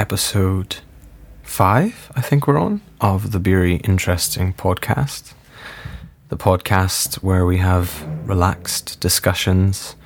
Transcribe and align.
episode 0.00 0.78
five, 1.42 2.10
I 2.16 2.22
think 2.22 2.46
we're 2.46 2.58
on, 2.58 2.80
of 3.02 3.32
the 3.32 3.38
Beery 3.38 3.76
Interesting 3.84 4.54
podcast. 4.54 5.34
The 6.30 6.38
podcast 6.38 7.16
where 7.16 7.44
we 7.44 7.58
have 7.58 8.02
relaxed 8.26 8.98
discussions 8.98 9.96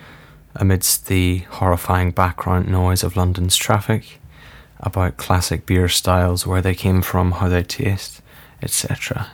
amidst 0.56 1.06
the 1.06 1.44
horrifying 1.48 2.10
background 2.10 2.66
noise 2.66 3.04
of 3.04 3.16
London's 3.16 3.54
traffic 3.54 4.18
about 4.80 5.16
classic 5.16 5.64
beer 5.64 5.88
styles, 5.88 6.44
where 6.44 6.60
they 6.60 6.74
came 6.74 7.00
from, 7.00 7.30
how 7.30 7.48
they 7.48 7.62
taste, 7.62 8.20
etc. 8.64 9.28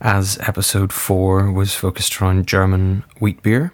As 0.00 0.38
episode 0.38 0.92
four 0.92 1.50
was 1.50 1.74
focused 1.74 2.22
around 2.22 2.46
German 2.46 3.02
wheat 3.18 3.42
beer, 3.42 3.72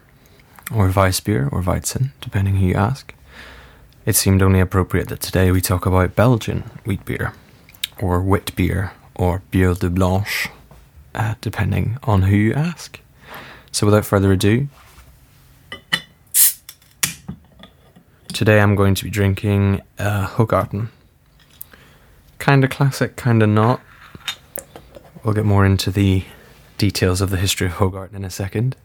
or 0.74 0.88
Weissbier, 0.88 1.52
or 1.52 1.60
Weizen, 1.60 2.12
depending 2.22 2.56
who 2.56 2.68
you 2.68 2.74
ask, 2.76 3.12
it 4.06 4.16
seemed 4.16 4.43
only 4.43 4.60
appropriate 4.60 5.09
that 5.09 5.20
today 5.20 5.51
we 5.51 5.60
talk 5.60 5.87
about 5.87 6.16
Belgian 6.16 6.62
wheat 6.84 7.04
beer, 7.04 7.32
or 8.01 8.20
wit 8.20 8.54
beer, 8.56 8.93
or 9.15 9.43
Bière 9.52 9.79
de 9.79 9.90
Blanche, 9.90 10.48
uh, 11.15 11.34
depending 11.40 11.98
on 12.04 12.23
who 12.23 12.37
you 12.37 12.54
ask. 12.54 13.01
So 13.73 13.87
without 13.87 14.04
further 14.04 14.32
ado, 14.32 14.68
today 18.32 18.60
I'm 18.60 18.74
going 18.74 18.95
to 18.95 19.04
be 19.04 19.10
drinking 19.10 19.82
uh, 19.98 20.26
Hoegaarden. 20.26 20.88
Kinda 22.38 22.68
classic, 22.68 23.16
kinda 23.16 23.46
not. 23.46 23.80
We'll 25.23 25.34
get 25.34 25.45
more 25.45 25.66
into 25.66 25.90
the 25.90 26.24
details 26.78 27.21
of 27.21 27.28
the 27.28 27.37
history 27.37 27.66
of 27.66 27.74
Hoegaarden 27.74 28.15
in 28.15 28.24
a 28.24 28.30
second. 28.30 28.76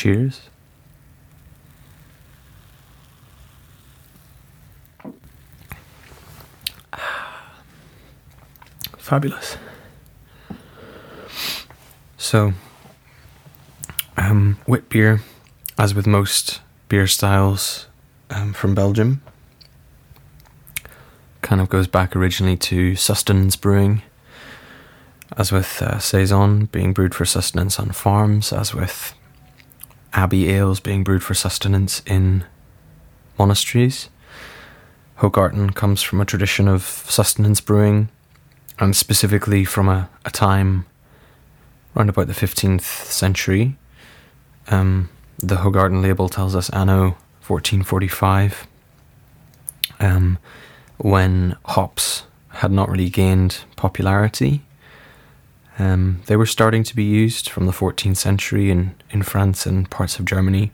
Cheers. 0.00 0.40
Fabulous. 8.96 9.58
So, 12.16 12.54
um, 14.16 14.56
wit 14.66 14.88
beer, 14.88 15.20
as 15.78 15.94
with 15.94 16.06
most 16.06 16.62
beer 16.88 17.06
styles 17.06 17.86
um, 18.30 18.54
from 18.54 18.74
Belgium, 18.74 19.20
kind 21.42 21.60
of 21.60 21.68
goes 21.68 21.86
back 21.86 22.16
originally 22.16 22.56
to 22.56 22.96
sustenance 22.96 23.54
brewing, 23.54 24.00
as 25.36 25.52
with 25.52 25.82
uh, 25.82 25.98
Saison 25.98 26.64
being 26.64 26.94
brewed 26.94 27.14
for 27.14 27.26
sustenance 27.26 27.78
on 27.78 27.90
farms, 27.90 28.50
as 28.50 28.72
with 28.74 29.14
abbey 30.12 30.48
ales 30.50 30.80
being 30.80 31.04
brewed 31.04 31.22
for 31.22 31.34
sustenance 31.34 32.02
in 32.06 32.44
monasteries. 33.38 34.08
Hoegaarden 35.18 35.74
comes 35.74 36.02
from 36.02 36.20
a 36.20 36.24
tradition 36.24 36.66
of 36.66 36.82
sustenance 36.82 37.60
brewing, 37.60 38.08
and 38.78 38.96
specifically 38.96 39.64
from 39.64 39.88
a, 39.88 40.08
a 40.24 40.30
time 40.30 40.86
around 41.94 42.08
about 42.08 42.26
the 42.26 42.32
15th 42.32 42.80
century. 42.80 43.76
Um, 44.68 45.10
the 45.38 45.56
Hoegaarden 45.56 46.02
label 46.02 46.28
tells 46.28 46.54
us 46.54 46.70
anno 46.70 47.16
1445, 47.46 48.66
um, 49.98 50.38
when 50.98 51.56
hops 51.64 52.24
had 52.48 52.70
not 52.70 52.88
really 52.88 53.10
gained 53.10 53.64
popularity. 53.76 54.62
Um, 55.80 56.20
they 56.26 56.36
were 56.36 56.44
starting 56.44 56.82
to 56.84 56.94
be 56.94 57.04
used 57.04 57.48
from 57.48 57.64
the 57.64 57.72
14th 57.72 58.18
century 58.18 58.70
in, 58.70 58.94
in 59.10 59.22
France 59.22 59.64
and 59.64 59.90
parts 59.90 60.18
of 60.18 60.26
Germany. 60.26 60.72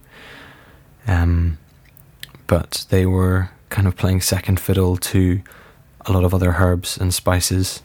Um, 1.07 1.59
but 2.49 2.87
they 2.89 3.07
were 3.07 3.51
kind 3.69 3.87
of 3.87 3.97
playing 3.97 4.21
second 4.21 4.59
fiddle 4.59 4.97
to 4.97 5.43
a 6.07 6.13
lot 6.13 6.25
of 6.25 6.35
other 6.35 6.55
herbs 6.59 6.99
and 6.99 7.15
spices, 7.15 7.83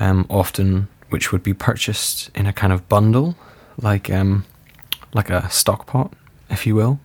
um, 0.00 0.24
often 0.30 0.88
which 1.10 1.30
would 1.30 1.42
be 1.42 1.52
purchased 1.52 2.30
in 2.34 2.46
a 2.46 2.54
kind 2.54 2.72
of 2.72 2.88
bundle, 2.88 3.36
like 3.76 4.08
um, 4.08 4.46
like 5.12 5.28
a 5.28 5.50
stock 5.50 5.86
pot, 5.86 6.14
if 6.48 6.66
you 6.66 6.74
will, 6.74 6.98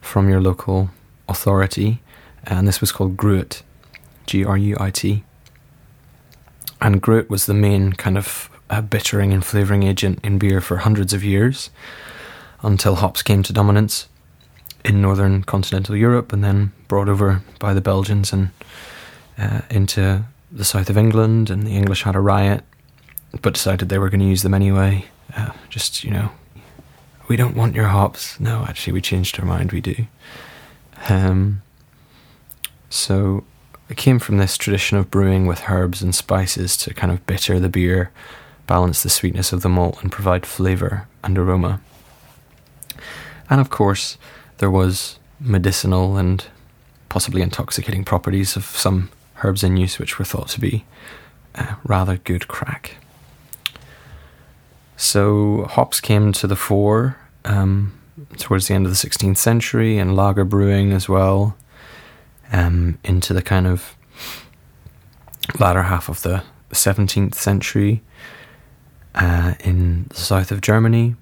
from 0.00 0.28
your 0.28 0.40
local 0.40 0.90
authority. 1.28 2.00
And 2.42 2.66
this 2.66 2.80
was 2.80 2.90
called 2.90 3.16
Gruit, 3.16 3.62
G 4.26 4.44
R 4.44 4.58
U 4.58 4.76
I 4.80 4.90
T. 4.90 5.22
And 6.80 7.00
Gruit 7.00 7.30
was 7.30 7.46
the 7.46 7.54
main 7.54 7.92
kind 7.92 8.18
of 8.18 8.50
uh, 8.70 8.80
bittering 8.80 9.32
and 9.32 9.44
flavouring 9.44 9.82
agent 9.82 10.18
in 10.22 10.38
beer 10.38 10.60
for 10.60 10.78
hundreds 10.78 11.12
of 11.12 11.24
years 11.24 11.70
until 12.62 12.96
hops 12.96 13.22
came 13.22 13.42
to 13.42 13.52
dominance 13.52 14.08
in 14.84 15.02
northern 15.02 15.42
continental 15.42 15.96
Europe 15.96 16.32
and 16.32 16.42
then 16.44 16.72
brought 16.88 17.08
over 17.08 17.42
by 17.58 17.74
the 17.74 17.80
Belgians 17.80 18.32
and 18.32 18.50
uh, 19.38 19.62
into 19.70 20.24
the 20.50 20.64
south 20.64 20.88
of 20.88 20.96
England. 20.96 21.50
And 21.50 21.66
the 21.66 21.76
English 21.76 22.02
had 22.02 22.14
a 22.14 22.20
riot, 22.20 22.64
but 23.42 23.54
decided 23.54 23.88
they 23.88 23.98
were 23.98 24.10
going 24.10 24.20
to 24.20 24.26
use 24.26 24.42
them 24.42 24.54
anyway. 24.54 25.06
Uh, 25.36 25.50
just, 25.68 26.04
you 26.04 26.10
know, 26.10 26.30
we 27.28 27.36
don't 27.36 27.56
want 27.56 27.74
your 27.74 27.88
hops. 27.88 28.38
No, 28.38 28.64
actually, 28.68 28.92
we 28.92 29.00
changed 29.00 29.38
our 29.38 29.44
mind, 29.44 29.72
we 29.72 29.80
do. 29.80 30.06
Um, 31.08 31.62
so 32.88 33.44
it 33.88 33.96
came 33.96 34.18
from 34.18 34.38
this 34.38 34.56
tradition 34.56 34.96
of 34.96 35.10
brewing 35.10 35.46
with 35.46 35.68
herbs 35.68 36.02
and 36.02 36.14
spices 36.14 36.76
to 36.78 36.94
kind 36.94 37.12
of 37.12 37.26
bitter 37.26 37.58
the 37.58 37.68
beer, 37.68 38.10
balance 38.66 39.02
the 39.02 39.10
sweetness 39.10 39.52
of 39.52 39.62
the 39.62 39.68
malt, 39.68 40.02
and 40.02 40.10
provide 40.10 40.46
flavour 40.46 41.08
and 41.22 41.38
aroma. 41.38 41.80
And 43.48 43.60
of 43.60 43.70
course, 43.70 44.18
there 44.58 44.70
was 44.70 45.18
medicinal 45.40 46.16
and 46.16 46.44
possibly 47.08 47.42
intoxicating 47.42 48.04
properties 48.04 48.56
of 48.56 48.64
some 48.64 49.10
herbs 49.42 49.62
in 49.62 49.76
use, 49.76 49.98
which 49.98 50.18
were 50.18 50.24
thought 50.24 50.48
to 50.48 50.60
be 50.60 50.84
uh, 51.54 51.76
rather 51.84 52.16
good 52.18 52.48
crack. 52.48 52.96
So 54.96 55.66
hops 55.70 56.00
came 56.00 56.32
to 56.32 56.46
the 56.46 56.56
fore 56.56 57.18
um, 57.44 57.98
towards 58.38 58.68
the 58.68 58.74
end 58.74 58.86
of 58.86 58.92
the 58.92 59.08
16th 59.08 59.36
century, 59.36 59.98
and 59.98 60.16
lager 60.16 60.44
brewing 60.44 60.92
as 60.92 61.08
well, 61.08 61.56
um, 62.52 62.98
into 63.04 63.34
the 63.34 63.42
kind 63.42 63.66
of 63.66 63.94
latter 65.60 65.82
half 65.82 66.08
of 66.08 66.22
the 66.22 66.42
17th 66.72 67.34
century 67.34 68.02
uh, 69.16 69.54
in 69.60 70.06
the 70.08 70.16
south 70.16 70.50
of 70.50 70.60
Germany, 70.60 71.16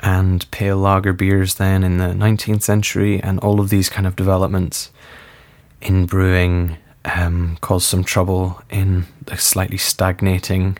and 0.00 0.50
pale 0.50 0.78
lager 0.78 1.12
beers 1.12 1.54
then 1.54 1.82
in 1.82 1.98
the 1.98 2.06
19th 2.06 2.62
century, 2.62 3.22
and 3.22 3.38
all 3.40 3.60
of 3.60 3.68
these 3.68 3.88
kind 3.88 4.06
of 4.06 4.16
developments 4.16 4.90
in 5.82 6.06
brewing 6.06 6.76
um, 7.04 7.58
caused 7.60 7.86
some 7.86 8.04
trouble 8.04 8.60
in 8.70 9.06
the 9.24 9.36
slightly 9.36 9.78
stagnating 9.78 10.78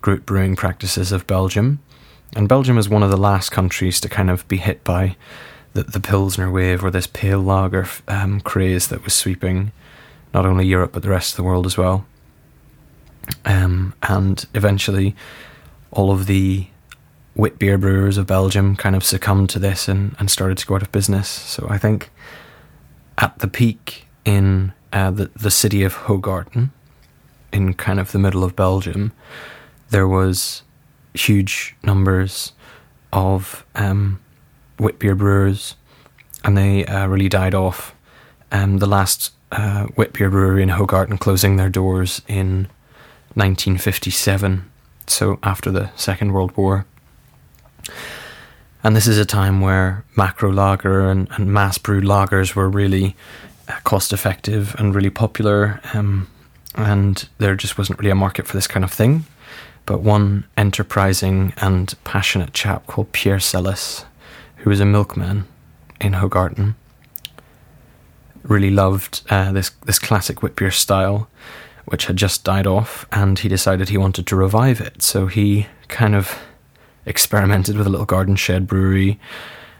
gruit 0.00 0.24
brewing 0.26 0.56
practices 0.56 1.12
of 1.12 1.26
Belgium. 1.26 1.80
And 2.36 2.48
Belgium 2.48 2.78
is 2.78 2.88
one 2.88 3.02
of 3.02 3.10
the 3.10 3.16
last 3.16 3.50
countries 3.50 4.00
to 4.00 4.08
kind 4.08 4.30
of 4.30 4.46
be 4.48 4.58
hit 4.58 4.84
by 4.84 5.16
the, 5.72 5.82
the 5.82 6.00
Pilsner 6.00 6.50
wave 6.50 6.84
or 6.84 6.90
this 6.90 7.06
pale 7.06 7.40
lager 7.40 7.86
um, 8.06 8.40
craze 8.40 8.88
that 8.88 9.04
was 9.04 9.14
sweeping 9.14 9.72
not 10.34 10.44
only 10.44 10.66
Europe 10.66 10.92
but 10.92 11.02
the 11.02 11.08
rest 11.08 11.32
of 11.32 11.36
the 11.36 11.42
world 11.42 11.66
as 11.66 11.76
well. 11.76 12.06
Um, 13.44 13.94
and 14.02 14.44
eventually, 14.54 15.14
all 15.90 16.10
of 16.10 16.26
the 16.26 16.66
wit 17.34 17.58
beer 17.58 17.78
brewers 17.78 18.18
of 18.18 18.26
Belgium 18.26 18.74
kind 18.76 18.96
of 18.96 19.04
succumbed 19.04 19.48
to 19.50 19.58
this 19.58 19.88
and, 19.88 20.16
and 20.18 20.30
started 20.30 20.58
to 20.58 20.66
go 20.66 20.74
out 20.74 20.82
of 20.82 20.92
business. 20.92 21.28
So 21.28 21.66
I 21.70 21.78
think 21.78 22.10
at 23.16 23.38
the 23.38 23.48
peak 23.48 24.06
in 24.24 24.72
uh, 24.92 25.10
the, 25.10 25.30
the 25.36 25.50
city 25.50 25.82
of 25.84 25.94
Hoegaarden, 25.94 26.70
in 27.52 27.74
kind 27.74 27.98
of 27.98 28.12
the 28.12 28.18
middle 28.18 28.44
of 28.44 28.54
Belgium, 28.56 29.12
there 29.90 30.06
was 30.06 30.62
huge 31.14 31.74
numbers 31.82 32.52
of 33.12 33.64
um, 33.74 34.20
wit 34.78 34.98
beer 34.98 35.14
brewers, 35.14 35.76
and 36.44 36.56
they 36.56 36.84
uh, 36.84 37.06
really 37.06 37.28
died 37.28 37.54
off 37.54 37.94
um, 38.52 38.78
the 38.78 38.86
last 38.86 39.32
uh, 39.52 39.86
wit 39.96 40.12
beer 40.12 40.30
brewery 40.30 40.62
in 40.62 40.68
Hoegaarden 40.68 41.18
closing 41.18 41.56
their 41.56 41.70
doors 41.70 42.22
in 42.28 42.68
1957, 43.34 44.70
so 45.10 45.38
after 45.42 45.70
the 45.70 45.90
Second 45.96 46.32
World 46.32 46.56
War. 46.56 46.86
And 48.84 48.94
this 48.94 49.06
is 49.06 49.18
a 49.18 49.24
time 49.24 49.60
where 49.60 50.04
macro 50.16 50.52
lager 50.52 51.10
and, 51.10 51.28
and 51.32 51.52
mass 51.52 51.78
brewed 51.78 52.04
lagers 52.04 52.54
were 52.54 52.68
really 52.68 53.16
uh, 53.66 53.78
cost 53.84 54.12
effective 54.12 54.74
and 54.78 54.94
really 54.94 55.10
popular. 55.10 55.80
Um, 55.94 56.28
and 56.74 57.28
there 57.38 57.56
just 57.56 57.76
wasn't 57.76 57.98
really 57.98 58.10
a 58.10 58.14
market 58.14 58.46
for 58.46 58.56
this 58.56 58.66
kind 58.66 58.84
of 58.84 58.92
thing. 58.92 59.24
But 59.84 60.00
one 60.00 60.44
enterprising 60.56 61.54
and 61.56 61.94
passionate 62.04 62.52
chap 62.52 62.86
called 62.86 63.12
Pierre 63.12 63.40
Celis, 63.40 64.04
who 64.56 64.70
was 64.70 64.80
a 64.80 64.84
milkman 64.84 65.46
in 66.00 66.12
Hoegaarden, 66.12 66.74
really 68.42 68.70
loved 68.70 69.22
uh, 69.30 69.50
this 69.52 69.70
this 69.84 69.98
classic 69.98 70.42
wit 70.42 70.56
beer 70.56 70.70
style, 70.70 71.28
which 71.90 72.06
had 72.06 72.16
just 72.16 72.44
died 72.44 72.66
off, 72.66 73.06
and 73.12 73.38
he 73.38 73.48
decided 73.48 73.88
he 73.88 73.98
wanted 73.98 74.26
to 74.26 74.36
revive 74.36 74.80
it. 74.80 75.02
So 75.02 75.26
he 75.26 75.66
kind 75.88 76.14
of 76.14 76.38
experimented 77.06 77.76
with 77.76 77.86
a 77.86 77.90
little 77.90 78.06
garden 78.06 78.36
shed 78.36 78.66
brewery, 78.66 79.18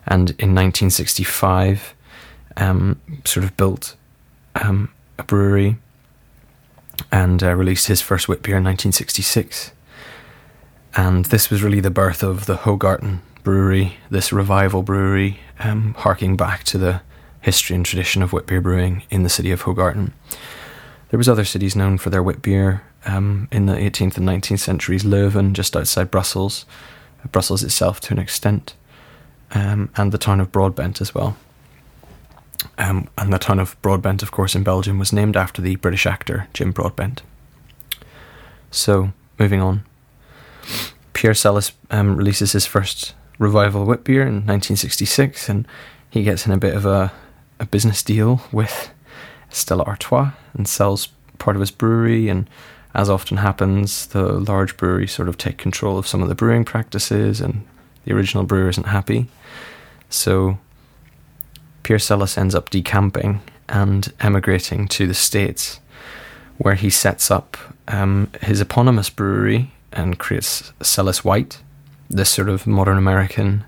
and 0.06 0.30
in 0.30 0.54
1965, 0.54 1.94
um, 2.56 3.00
sort 3.24 3.44
of 3.44 3.56
built 3.56 3.96
um, 4.54 4.90
a 5.18 5.22
brewery 5.22 5.76
and 7.12 7.42
uh, 7.42 7.54
released 7.54 7.86
his 7.86 8.00
first 8.00 8.28
wit 8.28 8.42
beer 8.42 8.56
in 8.56 8.64
1966. 8.64 9.72
And 10.96 11.26
this 11.26 11.50
was 11.50 11.62
really 11.62 11.80
the 11.80 11.90
birth 11.90 12.22
of 12.22 12.46
the 12.46 12.56
Hoegaarden 12.56 13.20
brewery, 13.44 13.98
this 14.10 14.32
revival 14.32 14.82
brewery, 14.82 15.40
um, 15.60 15.94
harking 15.94 16.36
back 16.36 16.64
to 16.64 16.78
the 16.78 17.02
history 17.40 17.76
and 17.76 17.86
tradition 17.86 18.22
of 18.22 18.32
wit 18.32 18.46
beer 18.46 18.60
brewing 18.60 19.02
in 19.10 19.22
the 19.22 19.28
city 19.28 19.52
of 19.52 19.62
Hoegaarden. 19.62 20.12
There 21.10 21.18
was 21.18 21.28
other 21.28 21.44
cities 21.44 21.74
known 21.74 21.98
for 21.98 22.10
their 22.10 22.22
wit 22.22 22.42
beer 22.42 22.82
um, 23.06 23.48
in 23.50 23.66
the 23.66 23.74
18th 23.74 24.18
and 24.18 24.28
19th 24.28 24.58
centuries. 24.58 25.04
Leuven, 25.04 25.52
just 25.52 25.76
outside 25.76 26.10
Brussels, 26.10 26.66
Brussels 27.32 27.62
itself 27.62 28.00
to 28.00 28.14
an 28.14 28.18
extent, 28.18 28.74
um, 29.52 29.90
and 29.96 30.12
the 30.12 30.18
town 30.18 30.40
of 30.40 30.52
Broadbent 30.52 31.00
as 31.00 31.14
well. 31.14 31.36
Um, 32.76 33.08
and 33.16 33.32
the 33.32 33.38
town 33.38 33.58
of 33.58 33.80
Broadbent, 33.82 34.22
of 34.22 34.32
course, 34.32 34.54
in 34.54 34.62
Belgium, 34.62 34.98
was 34.98 35.12
named 35.12 35.36
after 35.36 35.62
the 35.62 35.76
British 35.76 36.06
actor 36.06 36.48
Jim 36.52 36.72
Broadbent. 36.72 37.22
So, 38.70 39.12
moving 39.38 39.60
on. 39.60 39.84
Pierre 41.14 41.34
Celis 41.34 41.72
um, 41.90 42.16
releases 42.16 42.52
his 42.52 42.66
first 42.66 43.14
revival 43.38 43.84
wit 43.84 44.04
beer 44.04 44.22
in 44.22 44.44
1966, 44.46 45.48
and 45.48 45.66
he 46.10 46.22
gets 46.22 46.46
in 46.46 46.52
a 46.52 46.58
bit 46.58 46.74
of 46.74 46.84
a, 46.84 47.12
a 47.58 47.66
business 47.66 48.02
deal 48.02 48.42
with 48.52 48.90
Stella 49.50 49.84
Artois 49.84 50.32
and 50.54 50.68
sells 50.68 51.08
part 51.38 51.56
of 51.56 51.60
his 51.60 51.70
brewery. 51.70 52.28
And 52.28 52.48
as 52.94 53.08
often 53.08 53.38
happens, 53.38 54.06
the 54.06 54.24
large 54.24 54.76
breweries 54.76 55.12
sort 55.12 55.28
of 55.28 55.38
take 55.38 55.58
control 55.58 55.98
of 55.98 56.06
some 56.06 56.22
of 56.22 56.28
the 56.28 56.34
brewing 56.34 56.64
practices, 56.64 57.40
and 57.40 57.66
the 58.04 58.12
original 58.12 58.44
brewer 58.44 58.68
isn't 58.68 58.86
happy. 58.86 59.28
So 60.10 60.58
Pierre 61.82 61.98
Celis 61.98 62.38
ends 62.38 62.54
up 62.54 62.70
decamping 62.70 63.40
and 63.68 64.12
emigrating 64.20 64.88
to 64.88 65.06
the 65.06 65.14
States, 65.14 65.80
where 66.56 66.74
he 66.74 66.90
sets 66.90 67.30
up 67.30 67.56
um, 67.86 68.30
his 68.42 68.60
eponymous 68.60 69.10
brewery 69.10 69.72
and 69.92 70.18
creates 70.18 70.72
Celis 70.82 71.24
White, 71.24 71.60
this 72.10 72.30
sort 72.30 72.48
of 72.48 72.66
modern 72.66 72.98
American 72.98 73.64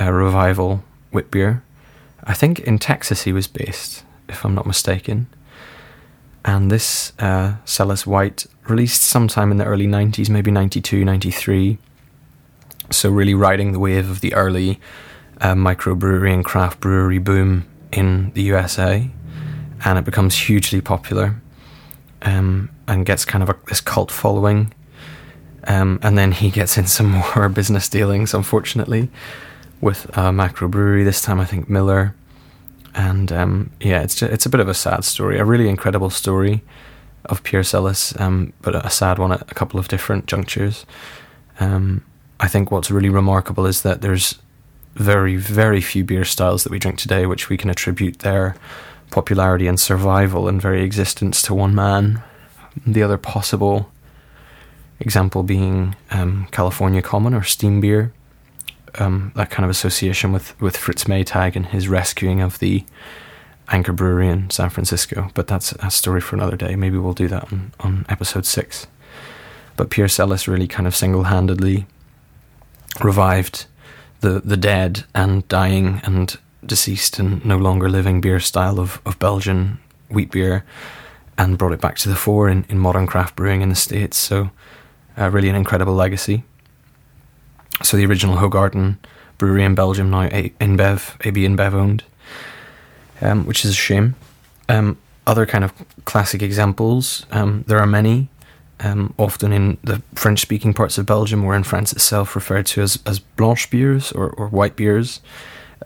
uh, 0.00 0.12
revival 0.12 0.84
wit 1.12 1.30
beer. 1.30 1.62
I 2.24 2.34
think 2.34 2.60
in 2.60 2.78
Texas 2.78 3.22
he 3.22 3.32
was 3.32 3.46
based, 3.46 4.04
if 4.32 4.44
I'm 4.44 4.54
not 4.54 4.66
mistaken. 4.66 5.28
And 6.44 6.70
this 6.70 7.12
uh, 7.18 7.56
Celis 7.64 8.06
White 8.06 8.46
released 8.68 9.02
sometime 9.02 9.50
in 9.50 9.58
the 9.58 9.64
early 9.64 9.86
90s, 9.86 10.28
maybe 10.28 10.50
92, 10.50 11.04
93. 11.04 11.78
So, 12.90 13.10
really 13.10 13.34
riding 13.34 13.72
the 13.72 13.78
wave 13.78 14.10
of 14.10 14.20
the 14.20 14.34
early 14.34 14.80
uh, 15.40 15.54
microbrewery 15.54 16.32
and 16.32 16.44
craft 16.44 16.80
brewery 16.80 17.18
boom 17.18 17.66
in 17.92 18.32
the 18.32 18.42
USA. 18.42 19.08
And 19.84 19.98
it 19.98 20.04
becomes 20.04 20.36
hugely 20.36 20.80
popular 20.80 21.40
um, 22.22 22.70
and 22.88 23.06
gets 23.06 23.24
kind 23.24 23.42
of 23.42 23.50
a, 23.50 23.56
this 23.68 23.80
cult 23.80 24.10
following. 24.10 24.74
Um, 25.68 26.00
and 26.02 26.18
then 26.18 26.32
he 26.32 26.50
gets 26.58 26.76
in 26.76 26.86
some 26.86 27.10
more 27.36 27.48
business 27.48 27.88
dealings, 27.88 28.34
unfortunately 28.34 29.08
with 29.82 30.16
a 30.16 30.32
macro 30.32 30.68
brewery. 30.68 31.04
This 31.04 31.20
time, 31.20 31.38
I 31.38 31.44
think 31.44 31.68
Miller, 31.68 32.14
and 32.94 33.32
um, 33.32 33.70
yeah, 33.80 34.02
it's 34.02 34.14
just, 34.14 34.32
it's 34.32 34.46
a 34.46 34.50
bit 34.50 34.60
of 34.60 34.68
a 34.68 34.74
sad 34.74 35.04
story, 35.04 35.38
a 35.38 35.44
really 35.44 35.68
incredible 35.68 36.10
story 36.10 36.62
of 37.26 37.42
Pierre 37.42 37.62
Celis, 37.62 38.18
um, 38.20 38.52
but 38.62 38.74
a 38.74 38.90
sad 38.90 39.18
one 39.18 39.32
at 39.32 39.50
a 39.50 39.54
couple 39.54 39.78
of 39.78 39.88
different 39.88 40.26
junctures. 40.26 40.84
Um, 41.60 42.04
I 42.40 42.48
think 42.48 42.70
what's 42.70 42.90
really 42.90 43.08
remarkable 43.08 43.66
is 43.66 43.82
that 43.82 44.00
there's 44.00 44.38
very 44.94 45.36
very 45.36 45.80
few 45.80 46.04
beer 46.04 46.24
styles 46.24 46.64
that 46.64 46.70
we 46.70 46.78
drink 46.78 46.98
today 46.98 47.24
which 47.24 47.48
we 47.48 47.56
can 47.56 47.70
attribute 47.70 48.18
their 48.18 48.54
popularity 49.10 49.66
and 49.66 49.80
survival 49.80 50.48
and 50.48 50.60
very 50.60 50.82
existence 50.82 51.40
to 51.42 51.54
one 51.54 51.74
man. 51.74 52.22
The 52.86 53.02
other 53.02 53.18
possible 53.18 53.90
example 55.00 55.42
being 55.42 55.96
um, 56.10 56.48
California 56.50 57.02
Common 57.02 57.34
or 57.34 57.42
Steam 57.42 57.80
Beer 57.80 58.12
um, 58.98 59.32
that 59.36 59.50
kind 59.50 59.64
of 59.64 59.70
association 59.70 60.32
with, 60.32 60.60
with 60.60 60.76
Fritz 60.76 61.04
Maytag 61.04 61.56
and 61.56 61.66
his 61.66 61.88
rescuing 61.88 62.40
of 62.40 62.58
the 62.58 62.84
Anchor 63.68 63.92
Brewery 63.92 64.28
in 64.28 64.50
San 64.50 64.70
Francisco. 64.70 65.30
But 65.34 65.46
that's 65.46 65.72
a 65.72 65.90
story 65.90 66.20
for 66.20 66.36
another 66.36 66.56
day. 66.56 66.76
Maybe 66.76 66.98
we'll 66.98 67.14
do 67.14 67.28
that 67.28 67.52
on, 67.52 67.72
on 67.80 68.06
episode 68.08 68.46
six. 68.46 68.86
But 69.76 69.90
Pierre 69.90 70.08
Celis 70.08 70.46
really 70.46 70.68
kind 70.68 70.86
of 70.86 70.94
single 70.94 71.24
handedly 71.24 71.86
revived 73.00 73.66
the, 74.20 74.40
the 74.40 74.56
dead 74.56 75.04
and 75.14 75.46
dying 75.48 76.00
and 76.04 76.36
deceased 76.64 77.18
and 77.18 77.44
no 77.44 77.56
longer 77.56 77.88
living 77.88 78.20
beer 78.20 78.40
style 78.40 78.78
of, 78.78 79.00
of 79.04 79.18
Belgian 79.18 79.78
wheat 80.08 80.30
beer 80.30 80.64
and 81.38 81.58
brought 81.58 81.72
it 81.72 81.80
back 81.80 81.96
to 81.96 82.08
the 82.08 82.14
fore 82.14 82.48
in, 82.48 82.64
in 82.68 82.78
modern 82.78 83.06
craft 83.06 83.34
brewing 83.34 83.62
in 83.62 83.68
the 83.68 83.74
States. 83.74 84.16
So, 84.16 84.50
uh, 85.18 85.30
really 85.30 85.48
an 85.48 85.56
incredible 85.56 85.94
legacy. 85.94 86.44
So 87.82 87.96
the 87.96 88.06
original 88.06 88.36
Hoegaarden 88.36 88.98
brewery 89.38 89.64
in 89.64 89.74
Belgium 89.74 90.10
now 90.10 90.28
InBev, 90.28 91.26
AB 91.26 91.46
InBev 91.46 91.72
owned, 91.72 92.04
um, 93.20 93.46
which 93.46 93.64
is 93.64 93.72
a 93.72 93.74
shame. 93.74 94.14
Um, 94.68 94.98
other 95.26 95.46
kind 95.46 95.64
of 95.64 95.72
classic 96.04 96.42
examples, 96.42 97.26
um, 97.30 97.64
there 97.66 97.78
are 97.78 97.86
many, 97.86 98.28
um, 98.80 99.14
often 99.18 99.52
in 99.52 99.78
the 99.82 100.02
French 100.14 100.40
speaking 100.40 100.74
parts 100.74 100.98
of 100.98 101.06
Belgium 101.06 101.44
or 101.44 101.54
in 101.54 101.62
France 101.62 101.92
itself, 101.92 102.34
referred 102.34 102.66
to 102.66 102.82
as, 102.82 102.98
as 103.06 103.18
blanche 103.18 103.70
beers 103.70 104.12
or, 104.12 104.30
or 104.30 104.48
white 104.48 104.76
beers, 104.76 105.20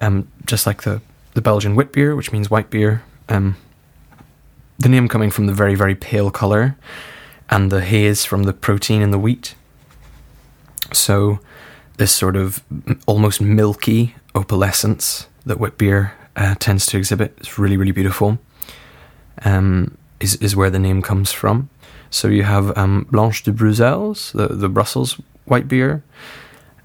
um, 0.00 0.28
just 0.44 0.66
like 0.66 0.82
the, 0.82 1.00
the 1.34 1.42
Belgian 1.42 1.74
wit 1.74 1.92
beer, 1.92 2.16
which 2.16 2.32
means 2.32 2.50
white 2.50 2.70
beer. 2.70 3.02
Um, 3.28 3.56
the 4.78 4.88
name 4.88 5.08
coming 5.08 5.30
from 5.30 5.46
the 5.46 5.54
very, 5.54 5.74
very 5.74 5.94
pale 5.94 6.30
colour 6.30 6.76
and 7.48 7.70
the 7.70 7.80
haze 7.80 8.24
from 8.24 8.42
the 8.42 8.52
protein 8.52 9.02
in 9.02 9.10
the 9.10 9.18
wheat. 9.18 9.54
So, 10.92 11.40
this 11.96 12.12
sort 12.12 12.36
of 12.36 12.62
almost 13.06 13.40
milky 13.40 14.14
opalescence 14.34 15.26
that 15.44 15.58
wit 15.58 15.78
beer 15.78 16.12
uh, 16.36 16.54
tends 16.58 16.86
to 16.86 16.98
exhibit. 16.98 17.34
It's 17.38 17.58
really, 17.58 17.76
really 17.76 17.92
beautiful. 17.92 18.38
Um, 19.44 19.96
is 20.20 20.36
is 20.36 20.56
where 20.56 20.70
the 20.70 20.78
name 20.78 21.02
comes 21.02 21.32
from. 21.32 21.68
So 22.10 22.28
you 22.28 22.44
have 22.44 22.76
um, 22.78 23.06
Blanche 23.10 23.42
de 23.42 23.52
Bruxelles, 23.52 24.32
the, 24.32 24.48
the 24.48 24.68
Brussels 24.68 25.20
white 25.44 25.68
beer, 25.68 26.02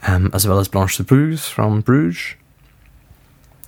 um, 0.07 0.31
as 0.33 0.47
well 0.47 0.59
as 0.59 0.67
Blanche 0.67 0.97
de 0.97 1.03
Bruges 1.03 1.47
from 1.47 1.81
Bruges. 1.81 2.35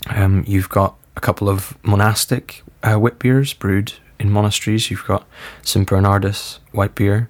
Um, 0.08 0.44
you've 0.48 0.70
got 0.70 0.96
a 1.16 1.22
couple 1.22 1.48
of 1.48 1.78
monastic 1.84 2.64
uh, 2.82 3.00
beers 3.20 3.54
brewed 3.54 3.94
in 4.20 4.32
monasteries. 4.32 4.92
You've 4.92 5.06
got 5.06 5.26
St 5.62 5.88
Bernardus 5.88 6.60
white 6.72 6.96
beer. 6.96 7.30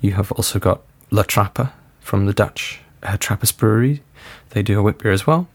You 0.00 0.12
have 0.12 0.32
also 0.32 0.58
got 0.58 0.82
La 1.10 1.22
Trappe 1.22 1.70
from 2.00 2.26
the 2.26 2.32
Dutch 2.32 2.80
uh, 3.02 3.16
Trappist 3.18 3.58
Brewery. 3.58 4.02
They 4.50 4.62
do 4.62 4.78
a 4.78 4.82
wit 4.82 4.98
beer 4.98 5.12
as 5.12 5.26
well. 5.26 5.48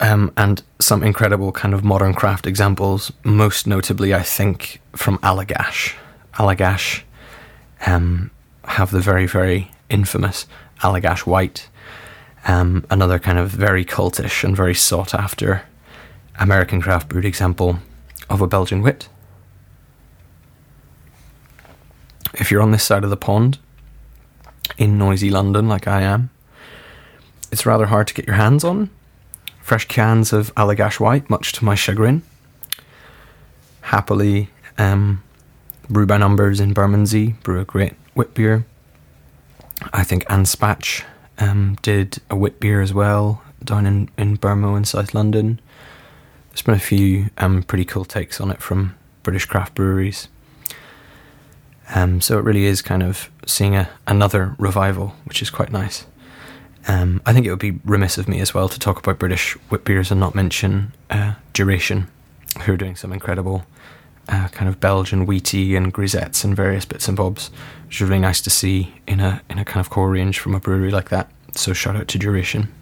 Um, 0.00 0.32
and 0.36 0.62
some 0.80 1.02
incredible 1.02 1.52
kind 1.52 1.74
of 1.74 1.84
modern 1.84 2.12
craft 2.12 2.46
examples, 2.46 3.12
most 3.22 3.66
notably, 3.66 4.12
I 4.12 4.22
think, 4.22 4.80
from 4.96 5.18
Allagash. 5.18 5.94
Allagash 6.34 7.02
um, 7.86 8.30
have 8.64 8.90
the 8.90 9.00
very, 9.00 9.26
very 9.26 9.70
infamous 9.88 10.46
Allagash 10.80 11.26
White, 11.26 11.68
um, 12.46 12.84
another 12.90 13.18
kind 13.18 13.38
of 13.38 13.50
very 13.50 13.84
cultish 13.84 14.42
and 14.42 14.56
very 14.56 14.74
sought 14.74 15.14
after 15.14 15.62
American 16.38 16.80
craft 16.80 17.08
brewed 17.08 17.24
example 17.24 17.78
of 18.28 18.40
a 18.40 18.46
Belgian 18.46 18.82
wit. 18.82 19.08
If 22.34 22.50
you're 22.50 22.62
on 22.62 22.72
this 22.72 22.82
side 22.82 23.04
of 23.04 23.10
the 23.10 23.16
pond, 23.16 23.58
in 24.78 24.98
noisy 24.98 25.30
London 25.30 25.68
like 25.68 25.86
I 25.86 26.02
am, 26.02 26.30
it's 27.50 27.66
rather 27.66 27.86
hard 27.86 28.06
to 28.08 28.14
get 28.14 28.26
your 28.26 28.36
hands 28.36 28.64
on. 28.64 28.90
Fresh 29.60 29.86
cans 29.86 30.32
of 30.32 30.54
Allagash 30.54 30.98
White, 30.98 31.30
much 31.30 31.52
to 31.52 31.64
my 31.64 31.74
chagrin. 31.74 32.22
happily 33.82 34.48
um, 34.78 35.22
brew 35.88 36.06
by 36.06 36.16
numbers 36.16 36.60
in 36.60 36.72
Bermondsey, 36.72 37.32
brew 37.42 37.60
a 37.60 37.64
great 37.64 37.94
wit 38.14 38.34
beer. 38.34 38.64
I 39.92 40.04
think 40.04 40.24
Anspach 40.26 41.04
um, 41.38 41.76
did 41.82 42.18
a 42.30 42.36
wit 42.36 42.60
beer 42.60 42.80
as 42.80 42.94
well 42.94 43.42
down 43.64 43.86
in, 43.86 44.08
in 44.16 44.36
Burmo 44.38 44.76
in 44.76 44.84
South 44.84 45.14
London. 45.14 45.60
There's 46.50 46.62
been 46.62 46.74
a 46.74 46.78
few 46.78 47.30
um, 47.38 47.62
pretty 47.62 47.84
cool 47.84 48.04
takes 48.04 48.40
on 48.40 48.50
it 48.50 48.60
from 48.60 48.94
British 49.22 49.46
craft 49.46 49.74
breweries. 49.74 50.28
Um, 51.94 52.20
so 52.20 52.38
it 52.38 52.44
really 52.44 52.64
is 52.64 52.80
kind 52.82 53.02
of 53.02 53.30
seeing 53.46 53.76
a, 53.76 53.88
another 54.06 54.54
revival, 54.58 55.14
which 55.24 55.42
is 55.42 55.50
quite 55.50 55.70
nice. 55.70 56.06
Um, 56.88 57.22
I 57.26 57.32
think 57.32 57.46
it 57.46 57.50
would 57.50 57.58
be 57.58 57.78
remiss 57.84 58.18
of 58.18 58.28
me 58.28 58.40
as 58.40 58.54
well 58.54 58.68
to 58.68 58.78
talk 58.78 58.98
about 58.98 59.18
British 59.18 59.56
wit 59.70 59.84
beers 59.84 60.10
and 60.10 60.18
not 60.18 60.34
mention 60.34 60.92
uh, 61.10 61.34
Duration, 61.52 62.08
who 62.62 62.72
are 62.72 62.76
doing 62.76 62.96
some 62.96 63.12
incredible 63.12 63.64
uh, 64.28 64.48
kind 64.48 64.68
of 64.68 64.80
Belgian 64.80 65.26
wheaty 65.26 65.76
and 65.76 65.92
grisettes 65.92 66.44
and 66.44 66.56
various 66.56 66.84
bits 66.84 67.08
and 67.08 67.16
bobs, 67.16 67.50
which 67.86 68.00
is 68.00 68.08
really 68.08 68.20
nice 68.20 68.40
to 68.40 68.50
see 68.50 68.94
in 69.06 69.20
a 69.20 69.42
in 69.48 69.58
a 69.58 69.64
kind 69.64 69.80
of 69.84 69.90
core 69.90 70.10
range 70.10 70.38
from 70.38 70.54
a 70.54 70.60
brewery 70.60 70.90
like 70.90 71.10
that. 71.10 71.30
So 71.54 71.72
shout 71.72 71.96
out 71.96 72.08
to 72.08 72.18
Duration. 72.18 72.72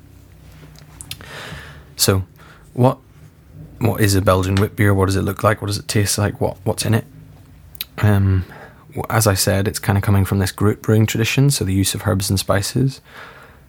So, 1.97 2.25
what 2.73 2.99
what 3.81 4.01
is 4.01 4.15
a 4.15 4.23
Belgian 4.23 4.55
wit 4.55 4.77
beer? 4.77 4.95
What 4.95 5.07
does 5.07 5.17
it 5.17 5.23
look 5.23 5.43
like? 5.43 5.61
What 5.61 5.67
does 5.67 5.79
it 5.79 5.89
taste 5.89 6.17
like? 6.17 6.41
What 6.41 6.57
what's 6.65 6.85
in 6.85 6.95
it? 6.95 7.05
Um, 7.99 8.45
as 9.09 9.27
I 9.27 9.35
said, 9.35 9.69
it's 9.69 9.79
kind 9.79 9.97
of 9.97 10.05
coming 10.05 10.25
from 10.25 10.39
this 10.39 10.53
gruit 10.53 10.83
brewing 10.83 11.07
tradition, 11.07 11.51
so 11.51 11.65
the 11.65 11.75
use 11.75 11.95
of 11.95 12.07
herbs 12.07 12.31
and 12.31 12.39
spices. 12.39 13.01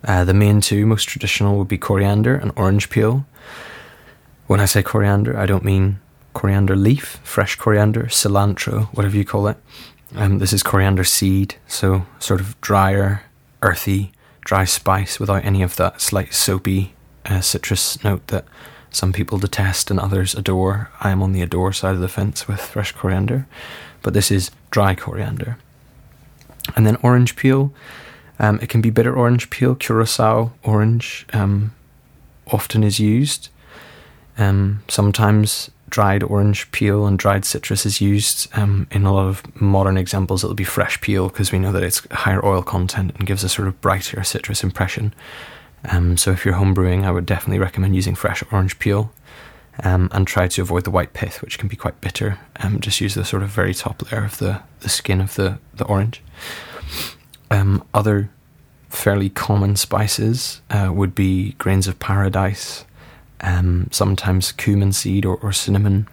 Uh, 0.04 0.24
the 0.24 0.34
main 0.34 0.62
two, 0.62 0.86
most 0.86 1.06
traditional, 1.06 1.58
would 1.58 1.68
be 1.68 1.78
coriander 1.78 2.36
and 2.36 2.52
orange 2.56 2.90
peel. 2.90 3.26
When 4.48 4.60
I 4.60 4.66
say 4.66 4.84
coriander, 4.84 5.38
I 5.38 5.46
don't 5.46 5.64
mean 5.64 6.00
coriander 6.34 6.76
leaf, 6.76 7.20
fresh 7.24 7.56
coriander, 7.56 8.04
cilantro, 8.04 8.86
whatever 8.96 9.16
you 9.16 9.26
call 9.26 9.48
it. 9.48 9.58
Um, 10.16 10.40
this 10.40 10.54
is 10.54 10.64
coriander 10.64 11.04
seed, 11.04 11.56
so 11.68 12.06
sort 12.20 12.42
of 12.42 12.60
drier, 12.62 13.24
earthy, 13.62 14.12
dry 14.42 14.66
spice 14.66 15.20
without 15.20 15.46
any 15.46 15.62
of 15.62 15.76
that 15.78 16.02
slight 16.02 16.34
soapy 16.34 16.96
uh, 17.26 17.42
citrus 17.42 18.04
note 18.04 18.26
that 18.28 18.46
some 18.92 19.14
people 19.14 19.38
detest 19.38 19.90
and 19.90 20.00
others 20.00 20.36
adore. 20.36 20.92
I 21.00 21.12
am 21.12 21.24
on 21.24 21.32
the 21.32 21.42
adore 21.42 21.74
side 21.74 21.96
of 21.96 22.02
the 22.02 22.08
fence 22.08 22.48
with 22.48 22.60
fresh 22.62 22.92
coriander, 22.92 23.48
but 24.02 24.14
this 24.14 24.30
is 24.30 24.52
dry 24.70 24.96
coriander. 24.96 25.58
And 26.76 26.86
then 26.86 26.98
orange 26.98 27.36
peel. 27.36 27.74
Um, 28.40 28.60
it 28.62 28.70
can 28.70 28.82
be 28.82 28.90
bitter 28.90 29.16
orange 29.16 29.50
peel, 29.50 29.76
curacao 29.76 30.52
orange 30.64 31.26
um, 31.34 31.74
often 32.48 32.84
is 32.84 33.00
used. 33.00 33.50
Um, 34.38 34.84
sometimes 34.88 35.72
dried 35.90 36.24
orange 36.24 36.72
peel 36.72 37.06
and 37.06 37.20
dried 37.20 37.46
citrus 37.46 37.86
is 37.86 38.02
used. 38.02 38.48
Um, 38.58 38.88
in 38.92 39.06
a 39.06 39.14
lot 39.14 39.28
of 39.28 39.62
modern 39.62 39.98
examples, 39.98 40.44
it'll 40.44 40.56
be 40.56 40.64
fresh 40.64 41.00
peel 41.02 41.30
because 41.30 41.52
we 41.52 41.60
know 41.60 41.72
that 41.72 41.84
it's 41.84 42.06
higher 42.12 42.44
oil 42.44 42.64
content 42.64 43.14
and 43.18 43.28
gives 43.28 43.44
a 43.44 43.50
sort 43.50 43.68
of 43.68 43.80
brighter 43.82 44.24
citrus 44.24 44.64
impression. 44.64 45.14
Um, 45.86 46.18
so 46.18 46.32
if 46.32 46.46
you're 46.46 46.56
homebrewing, 46.56 47.04
I 47.04 47.12
would 47.12 47.26
definitely 47.26 47.60
recommend 47.60 47.96
using 47.96 48.16
fresh 48.16 48.44
orange 48.52 48.80
peel. 48.80 49.12
Um, 49.84 50.10
and 50.12 50.28
try 50.28 50.48
to 50.50 50.62
avoid 50.62 50.84
the 50.84 50.92
white 50.92 51.14
pith, 51.14 51.42
which 51.42 51.58
can 51.58 51.70
be 51.70 51.78
quite 51.78 52.02
bitter. 52.02 52.38
Um, 52.58 52.82
just 52.82 53.00
use 53.02 53.16
the 53.16 53.24
sort 53.24 53.42
of 53.42 53.50
very 53.50 53.74
top 53.74 54.12
layer 54.12 54.26
of 54.26 54.38
the, 54.38 54.62
the 54.82 54.90
skin 54.90 55.22
of 55.22 55.36
the, 55.36 55.60
the 55.74 55.86
orange. 55.86 56.22
Um, 57.50 57.84
other 57.94 58.30
fairly 58.90 59.30
common 59.30 59.76
spices 59.76 60.62
uh, 60.70 60.92
would 60.94 61.16
be 61.16 61.54
grains 61.54 61.88
of 61.88 62.00
paradise, 62.00 62.86
um, 63.42 63.88
sometimes 63.92 64.52
cumin 64.52 64.92
seed 64.92 65.26
or, 65.26 65.38
or, 65.38 65.52
cinnamon 65.52 66.08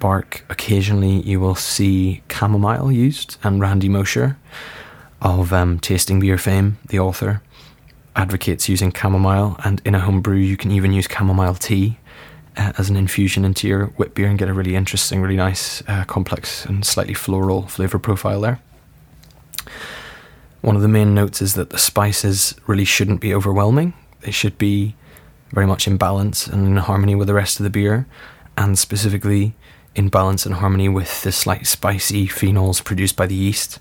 bark. 0.00 0.44
Occasionally, 0.50 1.22
you 1.22 1.40
will 1.40 1.54
see 1.54 2.22
chamomile 2.30 2.92
used, 2.92 3.38
and 3.42 3.60
Randy 3.60 3.88
Mosher 3.88 4.36
of 5.22 5.52
um, 5.52 5.78
Tasting 5.78 6.20
Beer 6.20 6.38
fame, 6.38 6.78
the 6.86 6.98
author, 6.98 7.42
advocates 8.18 8.68
using 8.68 8.92
chamomile, 8.92 9.56
and 9.64 9.80
in 9.84 9.94
a 9.94 10.00
home 10.00 10.20
brew, 10.20 10.36
you 10.36 10.56
can 10.58 10.70
even 10.70 10.92
use 10.92 11.06
chamomile 11.06 11.54
tea. 11.54 11.96
Uh, 12.56 12.72
as 12.76 12.90
an 12.90 12.96
infusion 12.96 13.44
into 13.44 13.68
your 13.68 13.92
wit 13.98 14.16
beer 14.16 14.26
and 14.26 14.36
get 14.36 14.48
a 14.48 14.52
really 14.52 14.74
interesting, 14.74 15.22
really 15.22 15.36
nice, 15.36 15.80
uh, 15.86 16.04
complex, 16.06 16.64
and 16.64 16.84
slightly 16.84 17.14
floral 17.14 17.62
flavour 17.68 18.00
profile 18.00 18.40
there. 18.40 18.58
One 20.60 20.74
of 20.74 20.82
the 20.82 20.88
main 20.88 21.14
notes 21.14 21.40
is 21.40 21.54
that 21.54 21.70
the 21.70 21.78
spices 21.78 22.56
really 22.66 22.84
shouldn't 22.84 23.20
be 23.20 23.32
overwhelming. 23.32 23.94
They 24.22 24.32
should 24.32 24.58
be 24.58 24.96
very 25.52 25.66
much 25.66 25.86
in 25.86 25.98
balance 25.98 26.48
and 26.48 26.66
in 26.66 26.76
harmony 26.78 27.14
with 27.14 27.28
the 27.28 27.34
rest 27.34 27.60
of 27.60 27.64
the 27.64 27.70
beer, 27.70 28.08
and 28.56 28.76
specifically 28.76 29.54
in 29.94 30.08
balance 30.08 30.44
and 30.44 30.56
harmony 30.56 30.88
with 30.88 31.22
the 31.22 31.30
slight 31.30 31.64
spicy 31.64 32.26
phenols 32.26 32.82
produced 32.82 33.14
by 33.14 33.26
the 33.26 33.36
yeast. 33.36 33.78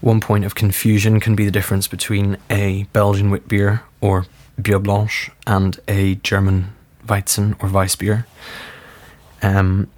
One 0.00 0.20
point 0.20 0.44
of 0.44 0.54
confusion 0.54 1.20
can 1.20 1.34
be 1.34 1.44
the 1.44 1.50
difference 1.50 1.88
between 1.88 2.36
a 2.50 2.84
Belgian 2.92 3.30
wit 3.30 3.48
beer 3.48 3.82
or 4.00 4.26
Bier 4.60 4.78
Blanche 4.78 5.30
and 5.46 5.78
a 5.88 6.16
German 6.16 6.72
Weizen 7.06 7.52
or 7.62 7.68
Weissbier. 7.68 8.26
Um, 9.42 9.88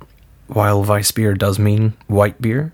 while 0.46 0.84
Weissbier 0.84 1.36
does 1.36 1.58
mean 1.58 1.94
white 2.06 2.40
beer, 2.40 2.72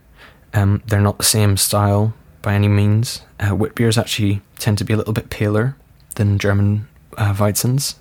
um, 0.53 0.83
they're 0.87 1.01
not 1.01 1.19
the 1.19 1.25
same 1.25 1.57
style 1.57 2.15
by 2.43 2.55
any 2.55 2.69
means. 2.69 3.23
Uh, 3.41 3.55
wit 3.55 3.75
beers 3.75 3.99
actually 3.99 4.43
tend 4.59 4.79
to 4.79 4.85
be 4.85 4.93
a 4.93 4.97
little 4.97 5.13
bit 5.13 5.31
paler 5.31 5.77
than 6.15 6.39
German 6.39 6.87
uh, 7.17 7.35
Weizens. 7.35 7.97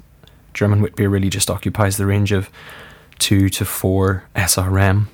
German 0.53 0.81
wit 0.81 0.95
beer 0.95 1.09
really 1.09 1.29
just 1.29 1.49
occupies 1.49 1.97
the 1.97 2.05
range 2.05 2.31
of 2.31 2.49
2 3.19 3.49
to 3.49 3.65
4 3.65 4.23
SRM 4.35 5.07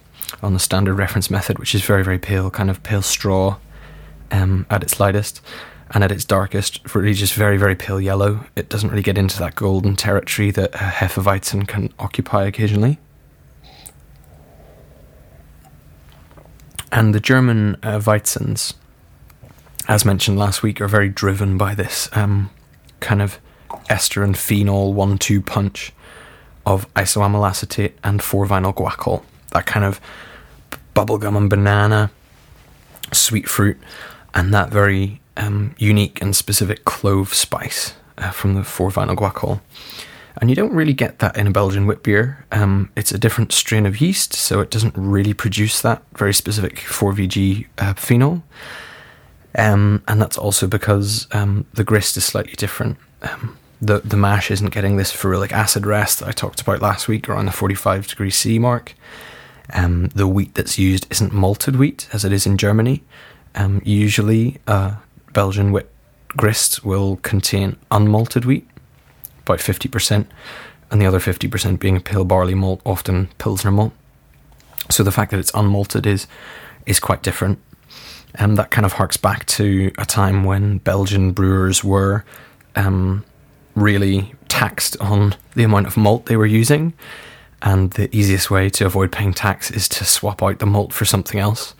on 0.43 0.53
the 0.53 0.59
standard 0.59 0.95
reference 0.95 1.29
method, 1.29 1.57
which 1.59 1.73
is 1.73 1.81
very, 1.81 2.03
very 2.03 2.19
pale, 2.19 2.49
kind 2.49 2.69
of 2.69 2.83
pale 2.83 3.01
straw 3.01 3.57
um, 4.31 4.65
at 4.69 4.83
its 4.83 4.99
lightest. 4.99 5.41
And 5.91 6.03
at 6.03 6.11
its 6.11 6.23
darkest, 6.23 6.93
really 6.93 7.15
just 7.15 7.33
very, 7.33 7.57
very 7.57 7.75
pale 7.75 7.99
yellow. 7.99 8.45
It 8.55 8.69
doesn't 8.69 8.91
really 8.91 9.01
get 9.01 9.17
into 9.17 9.39
that 9.39 9.55
golden 9.55 9.95
territory 9.95 10.51
that 10.51 10.75
a 10.75 10.77
Hefeweizen 10.77 11.67
can 11.67 11.91
occupy 11.97 12.45
occasionally. 12.45 12.99
And 16.91 17.13
the 17.13 17.19
German 17.19 17.75
uh, 17.81 17.99
Weizens, 17.99 18.75
as 19.87 20.05
mentioned 20.05 20.37
last 20.37 20.61
week, 20.61 20.79
are 20.79 20.87
very 20.87 21.09
driven 21.09 21.57
by 21.57 21.73
this 21.73 22.07
um, 22.13 22.51
kind 22.99 23.21
of 23.21 23.39
ester 23.89 24.23
and 24.23 24.37
phenol 24.37 24.93
one 24.93 25.17
two 25.17 25.41
punch 25.41 25.91
of 26.65 26.91
isoamyl 26.93 27.47
acetate 27.47 27.97
and 28.03 28.21
4 28.21 28.45
vinyl 28.45 28.73
guaiacol. 28.73 29.23
That 29.53 29.65
kind 29.65 29.85
of 29.85 29.99
bubblegum 30.95 31.35
and 31.35 31.49
banana, 31.49 32.11
sweet 33.11 33.47
fruit, 33.47 33.77
and 34.33 34.53
that 34.53 34.69
very 34.69 35.21
um, 35.37 35.75
unique 35.77 36.21
and 36.21 36.35
specific 36.35 36.85
clove 36.85 37.33
spice 37.33 37.93
uh, 38.17 38.31
from 38.31 38.55
the 38.55 38.63
4 38.63 38.89
vinyl 38.89 39.15
guaiacol 39.15 39.61
and 40.39 40.49
you 40.49 40.55
don't 40.55 40.73
really 40.73 40.93
get 40.93 41.19
that 41.19 41.35
in 41.37 41.47
a 41.47 41.51
Belgian 41.51 41.85
wit 41.85 42.01
beer. 42.01 42.45
Um, 42.51 42.89
it's 42.95 43.11
a 43.11 43.17
different 43.17 43.51
strain 43.51 43.85
of 43.85 43.99
yeast, 43.99 44.33
so 44.33 44.61
it 44.61 44.71
doesn't 44.71 44.95
really 44.95 45.33
produce 45.33 45.81
that 45.81 46.01
very 46.13 46.33
specific 46.33 46.77
4VG 46.77 47.67
uh, 47.77 47.93
phenol. 47.95 48.43
Um, 49.57 50.01
and 50.07 50.21
that's 50.21 50.37
also 50.37 50.67
because 50.67 51.27
um, 51.31 51.65
the 51.73 51.83
grist 51.83 52.15
is 52.15 52.23
slightly 52.23 52.53
different. 52.53 52.97
Um, 53.21 53.57
the 53.81 53.99
the 53.99 54.17
mash 54.17 54.51
isn't 54.51 54.73
getting 54.73 54.97
this 54.97 55.11
ferulic 55.11 55.51
acid 55.51 55.85
rest 55.85 56.19
that 56.19 56.27
I 56.27 56.31
talked 56.31 56.61
about 56.61 56.81
last 56.81 57.07
week 57.07 57.27
around 57.27 57.45
the 57.45 57.51
45 57.51 58.07
degree 58.07 58.29
C 58.29 58.59
mark. 58.59 58.93
Um, 59.73 60.07
the 60.07 60.27
wheat 60.27 60.53
that's 60.53 60.77
used 60.79 61.05
isn't 61.11 61.33
malted 61.33 61.75
wheat 61.75 62.07
as 62.13 62.23
it 62.23 62.31
is 62.31 62.45
in 62.45 62.57
Germany. 62.57 63.03
Um, 63.55 63.81
usually, 63.83 64.59
uh, 64.67 64.95
Belgian 65.33 65.71
wit 65.71 65.89
grist 66.29 66.85
will 66.85 67.17
contain 67.17 67.75
unmalted 67.91 68.45
wheat, 68.45 68.67
about 69.41 69.59
50%, 69.59 70.27
and 70.91 71.01
the 71.01 71.05
other 71.05 71.19
50% 71.19 71.79
being 71.79 71.99
pale 71.99 72.25
barley 72.25 72.55
malt, 72.55 72.81
often 72.85 73.29
Pilsner 73.37 73.71
malt. 73.71 73.93
So 74.89 75.03
the 75.03 75.11
fact 75.11 75.31
that 75.31 75.39
it's 75.39 75.51
unmalted 75.51 76.05
is 76.05 76.27
is 76.85 76.99
quite 76.99 77.21
different. 77.21 77.59
And 78.35 78.57
that 78.57 78.71
kind 78.71 78.85
of 78.85 78.93
harks 78.93 79.17
back 79.17 79.45
to 79.47 79.91
a 79.97 80.05
time 80.05 80.43
when 80.43 80.77
Belgian 80.79 81.31
brewers 81.31 81.83
were 81.83 82.23
um, 82.75 83.25
really 83.75 84.33
taxed 84.47 84.97
on 84.99 85.35
the 85.55 85.63
amount 85.63 85.87
of 85.87 85.97
malt 85.97 86.25
they 86.25 86.37
were 86.37 86.45
using. 86.45 86.93
And 87.61 87.91
the 87.91 88.13
easiest 88.15 88.49
way 88.49 88.69
to 88.69 88.85
avoid 88.85 89.11
paying 89.11 89.33
tax 89.33 89.69
is 89.71 89.89
to 89.89 90.05
swap 90.05 90.41
out 90.41 90.59
the 90.59 90.65
malt 90.65 90.93
for 90.93 91.05
something 91.05 91.39
else. 91.39 91.73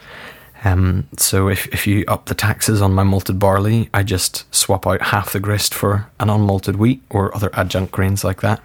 Um, 0.63 1.08
so 1.18 1.48
if, 1.48 1.68
if 1.68 1.88
you 1.88 2.04
up 2.08 2.25
the 2.25 2.36
taxes 2.36 2.82
on 2.82 2.94
my 2.94 3.04
malted 3.04 3.39
barley, 3.39 3.89
I 3.94 4.04
just 4.04 4.54
swap 4.54 4.86
out 4.86 5.01
half 5.01 5.32
the 5.32 5.39
grist 5.39 5.74
for 5.74 6.10
an 6.20 6.30
unmalted 6.30 6.75
wheat 6.75 7.01
or 7.10 7.34
other 7.36 7.50
adjunct 7.54 7.92
grains 7.92 8.24
like 8.24 8.42
that. 8.42 8.62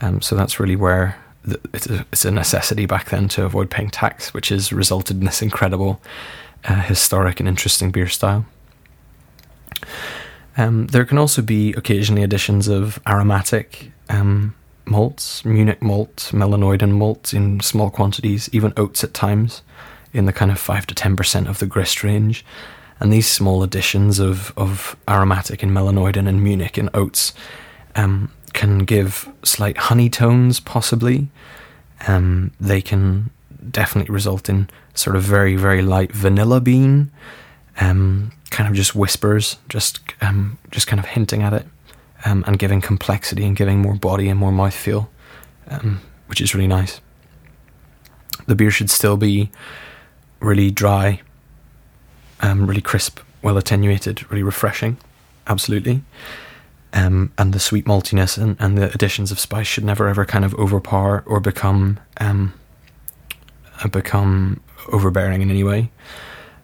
Um, 0.00 0.20
so 0.20 0.36
that's 0.36 0.60
really 0.60 0.76
where 0.76 1.16
the, 1.44 1.60
it's, 1.74 1.86
a, 1.88 2.06
it's 2.12 2.24
a 2.24 2.30
necessity 2.30 2.86
back 2.86 3.10
then 3.10 3.28
to 3.28 3.44
avoid 3.44 3.70
paying 3.70 3.90
tax, 3.90 4.32
which 4.32 4.50
has 4.50 4.72
resulted 4.72 5.18
in 5.18 5.26
this 5.26 5.42
incredible, 5.42 6.00
uh, 6.64 6.82
historic, 6.82 7.40
and 7.40 7.48
interesting 7.48 7.90
beer 7.90 8.08
style. 8.08 8.46
Um, 10.56 10.88
there 10.88 11.04
can 11.04 11.18
also 11.18 11.42
be 11.42 11.72
occasionally 11.74 12.22
additions 12.22 12.68
of 12.68 13.00
aromatic 13.06 13.92
um, 14.08 14.54
malts, 14.86 15.44
Munich 15.44 15.82
malt, 15.82 16.30
melanoidin 16.32 16.92
malt 16.92 17.32
in 17.32 17.60
small 17.60 17.90
quantities, 17.90 18.48
even 18.52 18.72
oats 18.76 19.04
at 19.04 19.14
times, 19.14 19.62
in 20.18 20.26
the 20.26 20.32
kind 20.32 20.50
of 20.50 20.58
5 20.58 20.86
to 20.88 20.94
10% 20.94 21.48
of 21.48 21.58
the 21.58 21.66
grist 21.66 22.02
range. 22.02 22.44
And 23.00 23.12
these 23.12 23.28
small 23.28 23.62
additions 23.62 24.18
of, 24.18 24.52
of 24.56 24.96
aromatic 25.08 25.62
and 25.62 25.72
melanoidin 25.72 26.28
and 26.28 26.42
Munich 26.42 26.76
and 26.76 26.90
oats 26.92 27.32
um, 27.94 28.32
can 28.52 28.80
give 28.80 29.30
slight 29.44 29.78
honey 29.78 30.10
tones, 30.10 30.58
possibly. 30.60 31.28
Um, 32.06 32.52
they 32.60 32.82
can 32.82 33.30
definitely 33.70 34.12
result 34.12 34.48
in 34.48 34.68
sort 34.94 35.16
of 35.16 35.22
very, 35.22 35.56
very 35.56 35.82
light 35.82 36.12
vanilla 36.12 36.60
bean, 36.60 37.10
um, 37.80 38.32
kind 38.50 38.68
of 38.68 38.74
just 38.74 38.94
whispers, 38.94 39.58
just 39.68 40.00
um, 40.20 40.58
just 40.70 40.86
kind 40.86 40.98
of 40.98 41.06
hinting 41.06 41.42
at 41.42 41.52
it, 41.52 41.66
um, 42.24 42.44
and 42.46 42.58
giving 42.58 42.80
complexity 42.80 43.44
and 43.44 43.56
giving 43.56 43.78
more 43.80 43.94
body 43.94 44.28
and 44.28 44.38
more 44.38 44.52
mouthfeel, 44.52 45.08
um, 45.68 46.00
which 46.26 46.40
is 46.40 46.54
really 46.54 46.66
nice. 46.66 47.00
The 48.46 48.54
beer 48.54 48.70
should 48.70 48.90
still 48.90 49.16
be 49.16 49.50
really 50.40 50.70
dry, 50.70 51.20
um, 52.40 52.66
really 52.66 52.80
crisp, 52.80 53.20
well 53.42 53.56
attenuated, 53.56 54.30
really 54.30 54.42
refreshing, 54.42 54.98
absolutely. 55.46 56.02
Um, 56.92 57.32
and 57.36 57.52
the 57.52 57.58
sweet 57.58 57.84
maltiness 57.84 58.38
and, 58.38 58.56
and 58.58 58.78
the 58.78 58.90
additions 58.92 59.30
of 59.30 59.38
spice 59.38 59.66
should 59.66 59.84
never 59.84 60.08
ever 60.08 60.24
kind 60.24 60.44
of 60.44 60.54
overpower 60.54 61.22
or 61.26 61.38
become 61.38 62.00
um, 62.18 62.54
uh, 63.82 63.88
become 63.88 64.60
overbearing 64.90 65.42
in 65.42 65.50
any 65.50 65.62
way. 65.64 65.90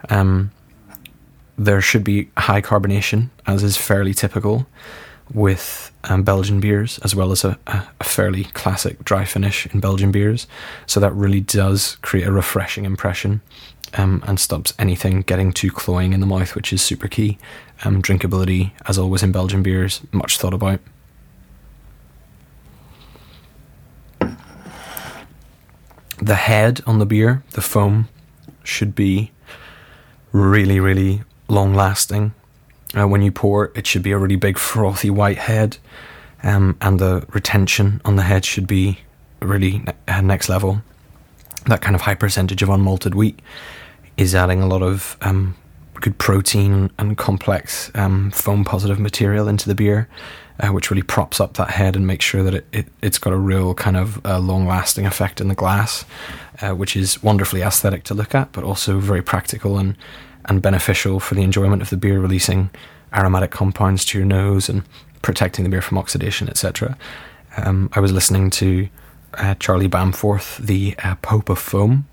Um, 0.09 0.51
there 1.59 1.81
should 1.81 2.05
be 2.05 2.31
high 2.37 2.63
carbonation, 2.63 3.31
as 3.47 3.63
is 3.63 3.77
fairly 3.77 4.15
typical 4.15 4.67
with 5.33 5.91
um, 6.05 6.23
Belgian 6.23 6.61
beers, 6.61 6.99
as 7.03 7.15
well 7.15 7.33
as 7.33 7.45
a, 7.45 7.59
a, 7.67 8.05
fairly 8.05 8.45
classic 8.45 9.03
dry 9.05 9.25
finish 9.25 9.67
in 9.67 9.81
Belgian 9.81 10.13
beers. 10.13 10.47
So 10.87 11.01
that 11.01 11.15
really 11.15 11.41
does 11.41 11.97
create 12.03 12.27
a 12.27 12.33
refreshing 12.33 12.85
impression 12.85 13.41
um, 13.95 14.23
and 14.27 14.39
stops 14.39 14.75
anything 14.79 15.23
getting 15.23 15.53
too 15.53 15.71
cloying 15.71 16.13
in 16.13 16.21
the 16.21 16.27
mouth, 16.27 16.55
which 16.55 16.73
is 16.73 16.83
super 16.83 17.09
key. 17.09 17.39
Um, 17.85 18.03
drinkability, 18.03 18.73
as 18.87 18.99
always 18.99 19.23
in 19.23 19.33
Belgian 19.33 19.63
beers, 19.63 20.03
much 20.13 20.39
thought 20.39 20.55
about. 20.55 20.81
The 26.19 26.37
head 26.37 26.81
on 26.87 26.99
the 26.99 27.07
beer, 27.07 27.43
the 27.51 27.61
foam, 27.61 28.09
should 28.63 28.95
be 28.95 29.33
really, 30.33 30.81
really 30.81 31.23
long 31.49 31.75
lasting. 31.75 32.35
Uh, 32.97 33.09
when 33.09 33.23
you 33.23 33.33
pour, 33.33 33.67
it 33.67 33.85
it 33.85 33.89
should 33.89 34.03
be 34.03 34.13
a 34.13 34.19
really 34.19 34.37
big 34.37 34.57
frothy 34.57 35.11
white 35.11 35.37
head, 35.37 35.77
um, 36.43 36.75
and 36.81 36.99
the 36.99 37.27
retention 37.33 38.01
on 38.05 38.17
the 38.17 38.23
head 38.23 38.45
should 38.45 38.67
be 38.67 38.99
really 39.41 39.79
ne- 39.79 39.93
uh, 40.09 40.21
next 40.23 40.49
level. 40.49 40.81
That 41.67 41.83
kind 41.83 41.95
of 41.95 42.03
high 42.03 42.15
percentage 42.15 42.63
of 42.63 42.71
unmalted 42.71 43.15
wheat 43.15 43.41
is 44.17 44.35
adding 44.35 44.63
a 44.63 44.67
lot 44.67 44.83
of 44.83 45.19
um, 45.21 45.55
good 46.01 46.17
protein 46.19 46.91
and 46.99 47.19
complex 47.19 47.91
um, 47.95 48.31
foam 48.31 48.65
positive 48.65 48.99
material 48.99 49.49
into 49.49 49.69
the 49.69 49.75
beer, 49.75 50.09
uh, 50.61 50.69
which 50.69 50.91
really 50.91 51.03
props 51.03 51.41
up 51.41 51.55
that 51.55 51.71
head 51.71 51.97
and 51.97 52.07
makes 52.07 52.25
sure 52.25 52.43
that 52.43 52.55
it, 52.55 52.67
it, 52.73 52.87
has 53.03 53.19
got 53.19 53.35
a 53.35 53.39
real 53.39 53.75
kind 53.75 53.97
of 53.97 54.25
uh, 54.25 54.39
long 54.39 54.67
lasting 54.67 55.05
effect 55.05 55.41
in 55.43 55.49
the 55.49 55.55
glass, 55.55 56.07
uh, 56.63 56.71
which 56.71 56.97
is 56.97 57.23
wonderfully 57.23 57.61
aesthetic 57.61 58.03
to 58.05 58.15
look 58.15 58.35
at, 58.35 58.51
but 58.53 58.65
also 58.65 58.99
very 58.99 59.23
practical 59.23 59.79
and, 59.79 59.97
and 60.47 60.63
beneficial 60.63 61.21
for 61.21 61.35
the 61.35 61.43
enjoyment 61.43 61.83
of 61.83 61.91
the 61.91 61.97
beer, 61.97 62.21
releasing 62.21 62.71
aromatic 63.13 63.51
compounds 63.51 64.05
to 64.07 64.19
your 64.19 64.27
nose 64.27 64.69
and 64.69 64.83
protecting 65.23 65.65
the 65.65 65.71
beer 65.71 65.83
from 65.83 65.99
oxidation, 65.99 66.49
etc. 66.49 66.97
Um, 67.57 67.89
I 67.93 68.01
was 68.01 68.13
listening 68.13 68.51
to 68.51 68.89
uh, 69.35 69.55
Charlie 69.55 69.89
Bamforth, 69.89 70.59
the 70.59 70.95
uh, 71.03 71.15
Pope 71.17 71.49
of 71.49 71.59
Foam, 71.59 72.07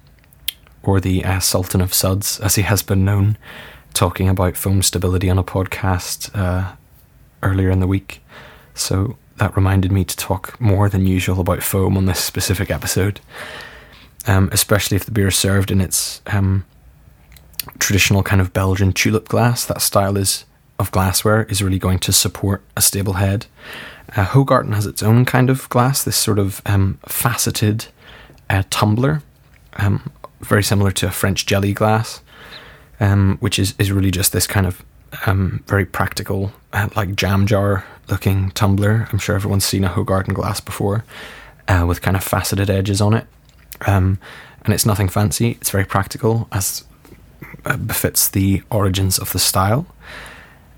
or 0.84 1.00
the 1.00 1.24
uh, 1.24 1.40
Sultan 1.40 1.82
of 1.82 1.94
Suds, 1.94 2.40
as 2.40 2.56
he 2.56 2.64
has 2.64 2.82
been 2.82 3.06
known, 3.06 3.38
talking 3.94 4.30
about 4.30 4.58
foam 4.58 4.82
stability 4.82 5.30
on 5.30 5.38
a 5.38 5.44
podcast 5.44 6.32
uh, 6.34 6.74
earlier 7.44 7.70
in 7.70 7.80
the 7.80 7.88
week. 7.88 8.24
So 8.74 9.18
that 9.38 9.56
reminded 9.56 9.92
me 9.92 10.06
to 10.06 10.16
talk 10.16 10.60
more 10.60 10.90
than 10.90 11.06
usual 11.06 11.40
about 11.40 11.64
foam 11.64 11.98
on 11.98 12.06
this 12.06 12.20
specific 12.20 12.72
episode, 12.72 13.20
um, 14.28 14.50
especially 14.52 14.96
if 14.96 15.06
the 15.06 15.12
beer 15.12 15.28
is 15.28 15.36
served 15.36 15.72
in 15.72 15.82
its 15.82 16.22
um, 16.28 16.66
traditional 17.80 18.24
kind 18.24 18.42
of 18.42 18.54
Belgian 18.54 18.94
tulip 18.94 19.28
glass. 19.28 19.66
That 19.66 19.82
style 19.82 20.18
is 20.18 20.46
of 20.80 20.92
glassware 20.92 21.44
is 21.44 21.62
really 21.62 21.80
going 21.80 22.00
to 22.00 22.12
support 22.12 22.64
a 22.76 22.82
stable 22.82 23.14
head. 23.14 23.46
Uh, 24.16 24.26
Hoegaarden 24.26 24.74
has 24.74 24.86
its 24.86 25.02
own 25.04 25.26
kind 25.26 25.50
of 25.50 25.70
glass, 25.70 26.04
this 26.04 26.18
sort 26.18 26.40
of 26.40 26.62
um, 26.66 26.98
faceted 27.08 27.86
uh, 28.50 28.64
tumbler, 28.70 29.22
um, 29.78 30.12
very 30.42 30.64
similar 30.64 30.92
to 30.92 31.08
a 31.08 31.12
French 31.12 31.46
jelly 31.46 31.72
glass, 31.72 32.22
um, 33.00 33.38
which 33.40 33.58
is, 33.58 33.74
is 33.78 33.92
really 33.92 34.12
just 34.12 34.34
this 34.34 34.48
kind 34.48 34.66
of 34.66 34.84
um, 35.26 35.64
very 35.68 35.86
practical, 35.86 36.52
uh, 36.74 36.90
like 36.96 37.16
jam 37.16 37.46
jar 37.46 37.86
looking 38.10 38.50
tumbler. 38.52 39.08
I'm 39.12 39.20
sure 39.20 39.36
everyone's 39.36 39.66
seen 39.66 39.86
a 39.86 39.90
Hoegaarden 39.90 40.34
glass 40.34 40.60
before, 40.60 41.06
uh, 41.68 41.86
with 41.88 42.02
kind 42.02 42.18
of 42.18 42.24
faceted 42.24 42.70
edges 42.70 43.00
on 43.00 43.14
it. 43.14 43.28
Um, 43.88 44.20
and 44.66 44.74
it's 44.74 44.86
nothing 44.86 45.10
fancy, 45.10 45.52
it's 45.52 45.70
very 45.70 45.86
practical, 45.86 46.48
as 46.52 46.84
befits 47.64 48.28
the 48.30 48.64
origins 48.70 49.18
of 49.18 49.32
the 49.32 49.40
style. 49.40 49.86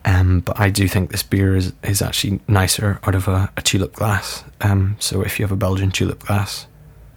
Um, 0.05 0.41
but 0.41 0.59
I 0.59 0.69
do 0.69 0.87
think 0.87 1.11
this 1.11 1.23
beer 1.23 1.55
is, 1.55 1.73
is 1.83 2.01
actually 2.01 2.41
nicer 2.47 2.99
out 3.03 3.15
of 3.15 3.27
a, 3.27 3.51
a 3.55 3.61
tulip 3.61 3.93
glass. 3.93 4.43
Um, 4.59 4.97
so 4.99 5.21
if 5.21 5.39
you 5.39 5.45
have 5.45 5.51
a 5.51 5.55
Belgian 5.57 5.91
tulip 5.91 6.19
glass, 6.19 6.67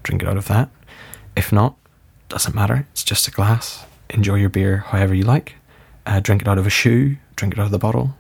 drink 0.05 0.23
it 0.23 0.29
out 0.29 0.37
of 0.37 0.47
that. 0.49 0.71
If 1.37 1.53
not, 1.53 1.77
doesn't 2.29 2.55
matter. 2.55 2.87
It's 2.93 3.03
just 3.05 3.27
a 3.27 3.31
glass. 3.31 3.85
Enjoy 4.11 4.37
your 4.37 4.49
beer 4.49 4.79
however 4.79 5.15
you 5.15 5.25
like. 5.25 5.57
Uh, 6.07 6.21
drink 6.21 6.43
it 6.43 6.49
out 6.49 6.59
of 6.59 6.67
a 6.67 6.71
shoe. 6.71 7.17
Drink 7.35 7.55
it 7.55 7.61
out 7.61 7.67
of 7.67 7.73
the 7.73 7.79
bottle. 7.79 8.15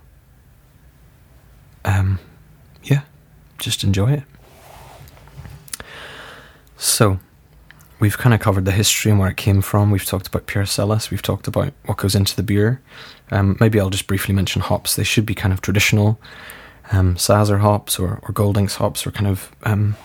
Um, 1.85 2.19
yeah, 2.83 3.03
just 3.59 3.85
enjoy 3.85 4.13
it. 4.13 4.23
So, 6.77 7.21
we've 7.99 8.19
kind 8.19 8.35
of 8.35 8.41
covered 8.41 8.65
the 8.65 8.73
history 8.73 9.11
and 9.11 9.19
where 9.19 9.31
it 9.31 9.37
came 9.37 9.63
from. 9.63 9.91
We've 9.91 10.05
talked 10.05 10.27
about 10.27 10.47
Celis. 10.47 11.11
We've 11.11 11.23
talked 11.23 11.49
about 11.49 11.73
what 11.85 11.99
goes 11.99 12.15
into 12.15 12.37
the 12.37 12.43
beer. 12.43 12.81
Um, 13.31 13.57
maybe 13.61 13.81
I'll 13.81 13.91
just 13.91 14.07
briefly 14.07 14.35
mention 14.35 14.63
hops. 14.63 14.97
They 14.97 15.05
should 15.05 15.27
be 15.27 15.35
kind 15.35 15.53
of 15.53 15.61
traditional. 15.61 16.21
Um, 16.93 17.17
Sazer 17.17 17.61
hops 17.61 17.99
or, 17.99 18.21
or 18.23 18.33
Goldings 18.33 18.77
hops 18.77 19.07
are 19.07 19.11
kind 19.11 19.27
of 19.27 19.51
um, 19.65 19.97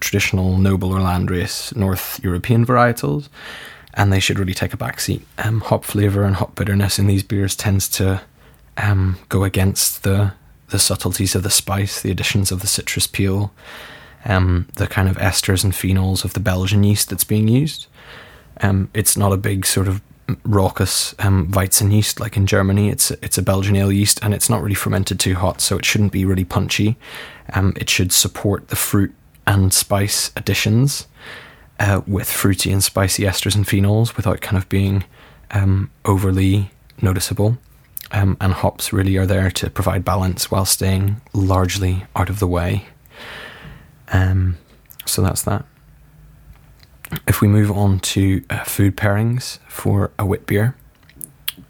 traditional 0.00 0.58
noble 0.58 0.92
or 0.92 1.00
landrace 1.00 1.74
North 1.74 2.20
European 2.22 2.66
varietals, 2.66 3.28
and 3.94 4.12
they 4.12 4.20
should 4.20 4.38
really 4.38 4.54
take 4.54 4.74
a 4.74 4.76
backseat. 4.76 5.22
Um, 5.38 5.60
hop 5.60 5.84
flavour 5.84 6.24
and 6.24 6.36
hop 6.36 6.54
bitterness 6.54 6.98
in 6.98 7.06
these 7.06 7.22
beers 7.22 7.56
tends 7.56 7.88
to 7.90 8.22
um, 8.76 9.18
go 9.28 9.44
against 9.44 10.02
the 10.02 10.32
the 10.68 10.78
subtleties 10.80 11.36
of 11.36 11.44
the 11.44 11.50
spice, 11.50 12.02
the 12.02 12.10
additions 12.10 12.50
of 12.50 12.60
the 12.60 12.66
citrus 12.66 13.06
peel, 13.06 13.52
um, 14.26 14.68
the 14.74 14.86
kind 14.86 15.08
of 15.08 15.16
esters 15.16 15.64
and 15.64 15.72
phenols 15.72 16.24
of 16.24 16.34
the 16.34 16.40
Belgian 16.40 16.84
yeast 16.84 17.08
that's 17.10 17.24
being 17.24 17.48
used. 17.48 17.86
Um, 18.60 18.90
it's 18.92 19.16
not 19.16 19.32
a 19.32 19.36
big 19.36 19.64
sort 19.64 19.88
of 19.88 20.02
raucous 20.44 21.14
um, 21.20 21.48
Weizen 21.52 21.92
yeast 21.92 22.20
like 22.20 22.36
in 22.36 22.46
Germany. 22.46 22.88
It's 22.88 23.10
it's 23.22 23.38
a 23.38 23.42
Belgian 23.42 23.76
ale 23.76 23.92
yeast, 23.92 24.18
and 24.22 24.34
it's 24.34 24.50
not 24.50 24.62
really 24.62 24.74
fermented 24.74 25.20
too 25.20 25.34
hot, 25.34 25.60
so 25.60 25.78
it 25.78 25.84
shouldn't 25.84 26.12
be 26.12 26.24
really 26.24 26.44
punchy. 26.44 26.96
Um, 27.52 27.74
it 27.76 27.88
should 27.88 28.12
support 28.12 28.68
the 28.68 28.76
fruit 28.76 29.14
and 29.46 29.72
spice 29.72 30.32
additions 30.36 31.06
uh, 31.78 32.00
with 32.06 32.28
fruity 32.28 32.72
and 32.72 32.82
spicy 32.82 33.22
esters 33.22 33.54
and 33.54 33.64
phenols 33.64 34.16
without 34.16 34.40
kind 34.40 34.56
of 34.56 34.68
being 34.68 35.04
um, 35.52 35.90
overly 36.04 36.70
noticeable. 37.00 37.58
Um, 38.12 38.36
and 38.40 38.52
hops 38.52 38.92
really 38.92 39.16
are 39.16 39.26
there 39.26 39.50
to 39.50 39.68
provide 39.68 40.04
balance 40.04 40.48
while 40.48 40.64
staying 40.64 41.20
largely 41.32 42.04
out 42.14 42.30
of 42.30 42.38
the 42.38 42.46
way. 42.46 42.86
Um, 44.12 44.56
so 45.04 45.22
that's 45.22 45.42
that. 45.42 45.64
If 47.28 47.40
we 47.40 47.48
move 47.48 47.70
on 47.70 48.00
to 48.00 48.42
uh, 48.50 48.64
food 48.64 48.96
pairings 48.96 49.58
for 49.68 50.10
a 50.18 50.26
wit 50.26 50.46
beer, 50.46 50.76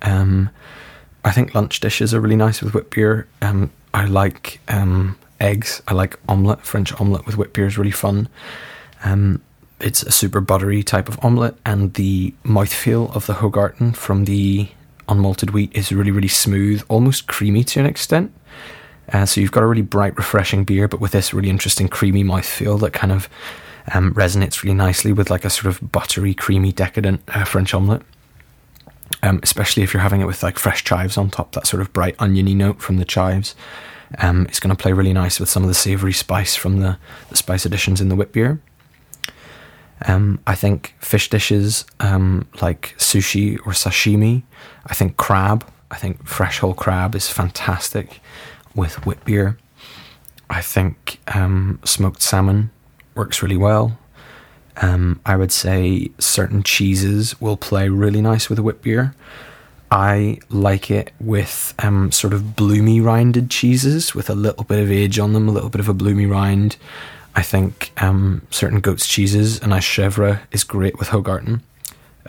um, 0.02 0.50
I 1.24 1.32
think 1.32 1.54
lunch 1.54 1.80
dishes 1.80 2.14
are 2.14 2.20
really 2.20 2.36
nice 2.36 2.62
with 2.62 2.72
wit 2.72 2.90
beer. 2.90 3.26
Um, 3.42 3.70
I 3.92 4.06
like 4.06 4.60
um, 4.68 5.18
eggs. 5.40 5.82
I 5.88 5.94
like 5.94 6.18
omelette. 6.28 6.64
French 6.64 6.98
omelette 7.00 7.26
with 7.26 7.36
wit 7.36 7.52
beer 7.52 7.66
is 7.66 7.76
really 7.76 7.90
fun. 7.90 8.28
Um, 9.04 9.42
it's 9.80 10.02
a 10.02 10.10
super 10.10 10.40
buttery 10.40 10.82
type 10.82 11.08
of 11.08 11.22
omelette, 11.22 11.56
and 11.66 11.92
the 11.94 12.32
mouthfeel 12.44 13.14
of 13.14 13.26
the 13.26 13.34
Hoegaarden 13.34 13.94
from 13.94 14.24
the 14.24 14.68
unmalted 15.08 15.50
wheat 15.50 15.70
is 15.76 15.92
really, 15.92 16.10
really 16.10 16.28
smooth, 16.28 16.82
almost 16.88 17.26
creamy 17.26 17.62
to 17.64 17.80
an 17.80 17.86
extent. 17.86 18.32
Uh, 19.12 19.24
so 19.24 19.40
you've 19.40 19.52
got 19.52 19.62
a 19.62 19.66
really 19.66 19.82
bright, 19.82 20.16
refreshing 20.16 20.64
beer, 20.64 20.88
but 20.88 21.00
with 21.00 21.12
this 21.12 21.32
really 21.32 21.50
interesting 21.50 21.88
creamy 21.88 22.24
mouthfeel 22.24 22.80
that 22.80 22.92
kind 22.92 23.12
of 23.12 23.28
um, 23.94 24.12
resonates 24.14 24.62
really 24.62 24.74
nicely 24.74 25.12
with 25.12 25.30
like 25.30 25.44
a 25.44 25.50
sort 25.50 25.66
of 25.66 25.92
buttery, 25.92 26.34
creamy, 26.34 26.72
decadent 26.72 27.22
uh, 27.28 27.44
French 27.44 27.72
omelette. 27.74 28.02
Um, 29.22 29.38
especially 29.42 29.82
if 29.84 29.94
you're 29.94 30.02
having 30.02 30.20
it 30.20 30.26
with 30.26 30.42
like 30.42 30.58
fresh 30.58 30.82
chives 30.82 31.16
on 31.16 31.30
top, 31.30 31.52
that 31.52 31.66
sort 31.66 31.80
of 31.80 31.92
bright 31.92 32.16
oniony 32.18 32.54
note 32.54 32.82
from 32.82 32.96
the 32.96 33.04
chives 33.04 33.54
Um, 34.18 34.46
it's 34.46 34.60
going 34.60 34.74
to 34.74 34.80
play 34.80 34.92
really 34.92 35.12
nice 35.12 35.40
with 35.40 35.48
some 35.48 35.62
of 35.62 35.68
the 35.68 35.74
savoury 35.74 36.12
spice 36.12 36.54
from 36.54 36.80
the, 36.80 36.98
the 37.28 37.36
spice 37.36 37.64
additions 37.64 38.00
in 38.00 38.08
the 38.08 38.16
wit 38.16 38.32
beer. 38.32 38.60
Um, 40.06 40.40
I 40.46 40.54
think 40.54 40.94
fish 40.98 41.30
dishes 41.30 41.84
um, 42.00 42.46
like 42.60 42.94
sushi 42.98 43.56
or 43.66 43.72
sashimi. 43.72 44.42
I 44.86 44.94
think 44.94 45.16
crab. 45.16 45.66
I 45.90 45.96
think 45.96 46.26
fresh 46.26 46.58
whole 46.58 46.74
crab 46.74 47.14
is 47.14 47.28
fantastic 47.28 48.20
with 48.76 49.04
wit 49.04 49.24
beer. 49.24 49.58
I 50.48 50.62
think 50.62 51.18
um, 51.34 51.80
smoked 51.84 52.22
salmon 52.22 52.70
works 53.16 53.42
really 53.42 53.56
well. 53.56 53.98
Um, 54.76 55.20
I 55.24 55.36
would 55.36 55.50
say 55.52 56.10
certain 56.18 56.62
cheeses 56.62 57.40
will 57.40 57.56
play 57.56 57.88
really 57.88 58.20
nice 58.20 58.48
with 58.48 58.58
a 58.58 58.62
beer. 58.62 59.14
I 59.90 60.38
like 60.50 60.90
it 60.90 61.12
with 61.20 61.74
um, 61.78 62.12
sort 62.12 62.32
of 62.32 62.56
bloomy 62.56 63.00
rinded 63.00 63.50
cheeses 63.50 64.14
with 64.14 64.28
a 64.28 64.34
little 64.34 64.64
bit 64.64 64.82
of 64.82 64.90
age 64.90 65.18
on 65.18 65.32
them, 65.32 65.48
a 65.48 65.52
little 65.52 65.70
bit 65.70 65.80
of 65.80 65.88
a 65.88 65.94
bloomy 65.94 66.26
rind. 66.26 66.76
I 67.34 67.42
think 67.42 67.92
um, 68.02 68.42
certain 68.50 68.80
goat's 68.80 69.06
cheeses, 69.06 69.60
and 69.60 69.70
nice 69.70 69.84
chèvre 69.84 70.40
is 70.52 70.64
great 70.64 70.98
with 70.98 71.08
Hoegaarden. 71.08 71.60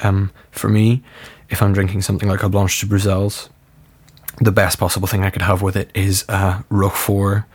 Um, 0.02 0.32
for 0.52 0.70
me, 0.70 1.02
if 1.50 1.62
I'm 1.62 1.74
drinking 1.74 2.02
something 2.02 2.30
like 2.30 2.44
a 2.44 2.50
Blanche 2.50 2.82
de 2.82 2.86
Bruxelles, 2.86 3.50
the 4.38 4.52
best 4.52 4.80
possible 4.80 5.08
thing 5.08 5.24
I 5.24 5.30
could 5.30 5.42
have 5.42 5.62
with 5.62 5.76
it 5.76 5.90
is 5.94 6.26
uh, 6.30 6.62
Roquefort 6.70 7.46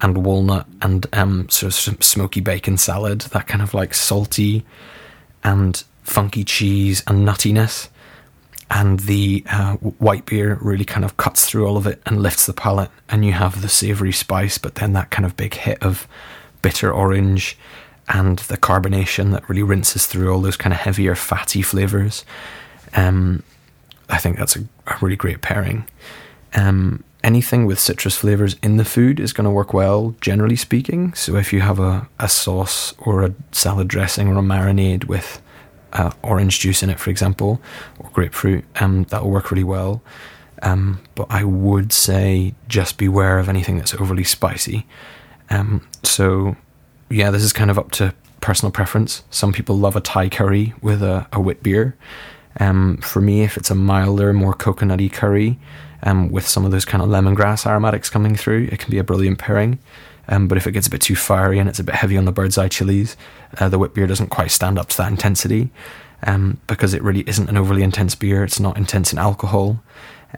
and 0.00 0.24
walnut 0.24 0.66
and 0.80 1.06
um, 1.12 1.48
sort 1.48 1.88
of 1.88 2.02
smoky 2.02 2.40
bacon 2.40 2.76
salad, 2.76 3.20
that 3.20 3.46
kind 3.46 3.62
of 3.62 3.74
like 3.74 3.94
salty 3.94 4.64
and 5.44 5.84
funky 6.02 6.44
cheese 6.44 7.02
and 7.06 7.26
nuttiness. 7.26 7.88
And 8.70 9.00
the 9.00 9.44
uh, 9.50 9.74
white 9.76 10.24
beer 10.24 10.58
really 10.62 10.86
kind 10.86 11.04
of 11.04 11.18
cuts 11.18 11.44
through 11.44 11.66
all 11.66 11.76
of 11.76 11.86
it 11.86 12.00
and 12.06 12.22
lifts 12.22 12.46
the 12.46 12.54
palate. 12.54 12.90
And 13.10 13.24
you 13.24 13.32
have 13.32 13.60
the 13.60 13.68
savoury 13.68 14.12
spice, 14.12 14.56
but 14.56 14.76
then 14.76 14.94
that 14.94 15.10
kind 15.10 15.26
of 15.26 15.36
big 15.36 15.54
hit 15.54 15.82
of 15.82 16.08
bitter 16.62 16.90
orange 16.90 17.58
and 18.08 18.38
the 18.40 18.56
carbonation 18.56 19.32
that 19.32 19.48
really 19.48 19.62
rinses 19.62 20.06
through 20.06 20.32
all 20.32 20.40
those 20.40 20.56
kind 20.56 20.72
of 20.72 20.80
heavier, 20.80 21.14
fatty 21.14 21.60
flavours. 21.60 22.24
Um, 22.94 23.42
I 24.12 24.18
think 24.18 24.38
that's 24.38 24.54
a, 24.56 24.60
a 24.86 24.96
really 25.00 25.16
great 25.16 25.40
pairing. 25.40 25.88
Um, 26.54 27.02
anything 27.24 27.66
with 27.66 27.80
citrus 27.80 28.16
flavors 28.16 28.56
in 28.62 28.76
the 28.76 28.84
food 28.84 29.18
is 29.18 29.32
going 29.32 29.46
to 29.46 29.50
work 29.50 29.72
well, 29.72 30.14
generally 30.20 30.56
speaking. 30.56 31.14
So 31.14 31.36
if 31.36 31.52
you 31.52 31.60
have 31.62 31.78
a, 31.78 32.08
a 32.20 32.28
sauce 32.28 32.94
or 32.98 33.24
a 33.24 33.34
salad 33.52 33.88
dressing 33.88 34.28
or 34.28 34.38
a 34.38 34.42
marinade 34.42 35.06
with 35.06 35.40
uh, 35.94 36.10
orange 36.22 36.60
juice 36.60 36.82
in 36.82 36.90
it, 36.90 37.00
for 37.00 37.10
example, 37.10 37.60
or 37.98 38.10
grapefruit, 38.10 38.64
um, 38.80 39.04
that 39.04 39.22
will 39.22 39.30
work 39.30 39.50
really 39.50 39.64
well. 39.64 40.02
Um, 40.62 41.00
but 41.14 41.26
I 41.30 41.42
would 41.44 41.92
say 41.92 42.54
just 42.68 42.98
beware 42.98 43.38
of 43.38 43.48
anything 43.48 43.78
that's 43.78 43.94
overly 43.94 44.24
spicy. 44.24 44.86
Um, 45.50 45.88
so, 46.02 46.56
yeah, 47.10 47.30
this 47.30 47.42
is 47.42 47.52
kind 47.52 47.70
of 47.70 47.78
up 47.78 47.90
to 47.92 48.14
personal 48.40 48.70
preference. 48.70 49.22
Some 49.30 49.52
people 49.52 49.76
love 49.76 49.96
a 49.96 50.00
Thai 50.00 50.28
curry 50.28 50.74
with 50.82 51.02
a, 51.02 51.26
a 51.32 51.40
wit 51.40 51.62
beer. 51.62 51.96
Um, 52.60 52.98
for 52.98 53.20
me, 53.20 53.42
if 53.42 53.56
it's 53.56 53.70
a 53.70 53.74
milder, 53.74 54.32
more 54.32 54.54
coconutty 54.54 55.12
curry, 55.12 55.58
um, 56.02 56.30
with 56.30 56.46
some 56.46 56.64
of 56.64 56.70
those 56.70 56.84
kind 56.84 57.02
of 57.02 57.08
lemongrass 57.08 57.66
aromatics 57.66 58.10
coming 58.10 58.36
through, 58.36 58.68
it 58.72 58.78
can 58.78 58.90
be 58.90 58.98
a 58.98 59.04
brilliant 59.04 59.38
pairing. 59.38 59.78
Um, 60.28 60.48
but 60.48 60.58
if 60.58 60.66
it 60.66 60.72
gets 60.72 60.86
a 60.86 60.90
bit 60.90 61.00
too 61.00 61.16
fiery 61.16 61.58
and 61.58 61.68
it's 61.68 61.78
a 61.78 61.84
bit 61.84 61.96
heavy 61.96 62.16
on 62.16 62.24
the 62.24 62.32
bird's 62.32 62.58
eye 62.58 62.68
chilies, 62.68 63.16
uh, 63.58 63.68
the 63.68 63.78
wit 63.78 63.94
beer 63.94 64.06
doesn't 64.06 64.28
quite 64.28 64.50
stand 64.50 64.78
up 64.78 64.88
to 64.88 64.96
that 64.98 65.10
intensity 65.10 65.70
um, 66.24 66.58
because 66.66 66.94
it 66.94 67.02
really 67.02 67.24
isn't 67.26 67.48
an 67.48 67.56
overly 67.56 67.82
intense 67.82 68.14
beer. 68.14 68.44
It's 68.44 68.60
not 68.60 68.76
intense 68.76 69.12
in 69.12 69.18
alcohol. 69.18 69.82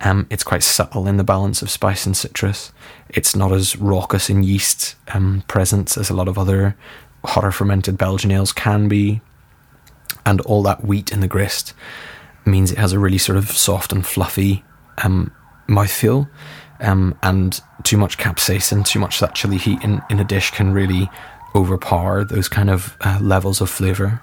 Um, 0.01 0.27
it's 0.31 0.43
quite 0.43 0.63
subtle 0.63 1.07
in 1.07 1.19
the 1.19 1.25
balance 1.25 1.63
of 1.63 1.71
spice 1.71 2.07
and 2.07 2.17
citrus. 2.17 2.73
It's 3.11 3.37
not 3.37 3.53
as 3.53 3.77
raucous 3.77 4.29
in 4.29 4.43
yeast 4.43 4.97
um, 5.09 5.45
presence 5.47 5.97
as 5.97 6.11
a 6.11 6.15
lot 6.15 6.29
of 6.29 6.39
other 6.39 6.77
hotter 7.25 7.53
fermented 7.53 7.97
Belgian 7.97 8.31
ales 8.31 8.53
can 8.53 8.89
be. 8.89 9.21
And 10.27 10.41
all 10.43 10.63
that 10.63 10.85
wheat 10.85 11.13
in 11.13 11.21
the 11.21 11.29
grist 11.29 11.75
means 12.47 12.73
it 12.73 12.79
has 12.79 12.93
a 12.93 12.99
really 12.99 13.19
sort 13.19 13.39
of 13.39 13.51
soft 13.51 13.93
and 13.93 14.07
fluffy 14.07 14.65
um, 15.03 15.33
mouthfeel. 15.69 16.29
Um, 16.81 17.17
and 17.23 17.61
too 17.85 17.97
much 17.97 18.19
capsaicin, 18.19 18.85
too 18.85 18.99
much 18.99 19.21
that 19.21 19.35
chili 19.35 19.59
heat 19.59 19.83
in, 19.83 20.03
in 20.11 20.21
a 20.21 20.25
dish 20.25 20.51
can 20.51 20.73
really 20.73 21.09
overpower 21.55 22.25
those 22.25 22.49
kind 22.49 22.69
of 22.69 22.97
uh, 23.01 23.19
levels 23.21 23.61
of 23.61 23.71
flavour. 23.71 24.21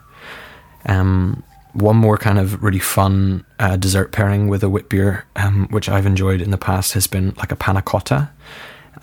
Um, 0.86 1.44
one 1.74 1.96
more 1.96 2.18
kind 2.18 2.38
of 2.38 2.62
really 2.62 2.80
fun 2.80 3.46
uh, 3.60 3.78
dessert 3.78 4.12
pairing 4.12 4.50
with 4.50 4.64
a 4.64 4.70
wit 4.70 4.90
beer, 4.90 5.26
um, 5.38 5.68
which 5.70 5.88
I've 5.88 6.06
enjoyed 6.06 6.42
in 6.42 6.52
the 6.52 6.58
past, 6.58 6.94
has 6.94 7.08
been 7.08 7.34
like 7.38 7.52
a 7.52 7.56
panna 7.56 7.82
cotta. 7.82 8.30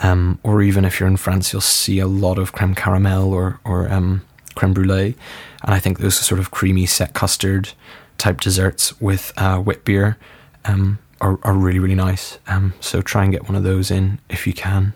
Um, 0.00 0.38
or 0.42 0.62
even 0.62 0.84
if 0.84 1.00
you're 1.00 1.08
in 1.08 1.16
France, 1.16 1.52
you'll 1.52 1.62
see 1.62 1.98
a 1.98 2.06
lot 2.06 2.38
of 2.38 2.52
creme 2.52 2.74
caramel 2.74 3.32
or, 3.32 3.58
or 3.64 3.90
um, 3.90 4.22
creme 4.58 4.74
brulee. 4.74 5.14
And 5.62 5.74
I 5.74 5.78
think 5.78 5.98
those 5.98 6.18
sort 6.18 6.40
of 6.40 6.50
creamy 6.50 6.86
set 6.86 7.14
custard 7.14 7.70
type 8.18 8.40
desserts 8.40 9.00
with 9.00 9.32
uh, 9.36 9.62
beer 9.84 10.18
um, 10.64 10.98
are, 11.20 11.38
are 11.44 11.54
really, 11.54 11.78
really 11.78 11.94
nice. 11.94 12.38
Um, 12.48 12.74
so 12.80 13.00
try 13.00 13.22
and 13.22 13.32
get 13.32 13.48
one 13.48 13.54
of 13.54 13.62
those 13.62 13.90
in 13.90 14.18
if 14.28 14.46
you 14.46 14.52
can. 14.52 14.92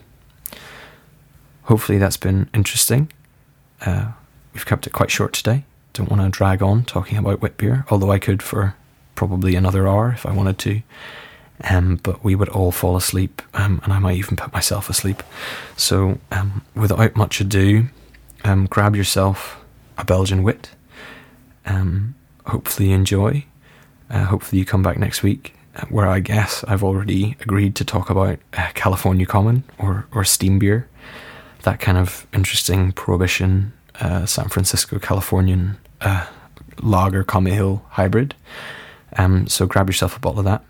Hopefully, 1.65 1.99
that's 1.99 2.17
been 2.17 2.51
interesting. 2.53 3.13
Uh, 3.87 4.13
we've 4.53 4.67
kept 4.67 4.87
it 4.87 4.93
quite 4.93 5.11
short 5.11 5.33
today. 5.33 5.65
Don't 5.93 6.11
want 6.11 6.23
to 6.23 6.29
drag 6.29 6.61
on 6.61 6.85
talking 6.85 7.17
about 7.17 7.41
wit 7.41 7.57
beer, 7.57 7.85
although 7.89 8.11
I 8.11 8.19
could 8.19 8.43
for 8.43 8.75
probably 9.15 9.55
another 9.55 9.87
hour 9.87 10.11
if 10.11 10.27
I 10.27 10.33
wanted 10.33 10.59
to. 10.59 10.83
Um, 11.71 12.01
but 12.03 12.25
we 12.25 12.35
would 12.35 12.49
all 12.49 12.73
fall 12.73 12.97
asleep, 12.97 13.41
um, 13.55 13.81
and 13.85 13.93
I 13.93 14.01
might 14.01 14.17
even 14.17 14.37
put 14.37 14.53
myself 14.53 14.91
asleep. 14.91 15.23
So, 15.77 16.19
um, 16.33 16.63
without 16.75 17.15
much 17.15 17.41
ado, 17.41 17.87
um, 18.45 18.67
grab 18.67 18.97
yourself 18.97 19.59
a 19.99 20.05
Belgian 20.05 20.43
wit. 20.43 20.71
Um, 21.67 22.15
hopefully, 22.47 22.91
you 22.91 22.95
enjoy. 22.95 23.45
Uh, 24.11 24.25
hopefully, 24.25 24.61
you 24.61 24.65
come 24.65 24.83
back 24.83 24.99
next 24.99 25.23
week 25.23 25.55
where 25.89 26.07
I 26.07 26.21
guess 26.21 26.65
I've 26.69 26.85
already 26.85 27.37
agreed 27.41 27.75
to 27.77 27.85
talk 27.85 28.11
about 28.11 28.39
uh, 28.53 28.69
California 28.75 29.25
Common 29.25 29.65
or, 29.79 30.07
or 30.13 30.25
Steam 30.25 30.59
Beer, 30.59 30.89
that 31.63 31.81
kind 31.81 31.97
of 31.97 32.27
interesting 32.33 32.93
prohibition 32.93 33.73
uh, 34.01 34.27
San 34.27 34.49
Francisco 34.49 34.99
Californian 34.99 35.79
uh, 36.01 36.27
lager 36.83 37.25
Hill 37.25 37.85
hybrid. 37.91 38.35
Um, 39.17 39.47
so 39.47 39.67
grab 39.67 39.89
yourself 39.89 40.17
a 40.17 40.21
bottle 40.21 40.41
of 40.41 40.45
that. 40.47 40.65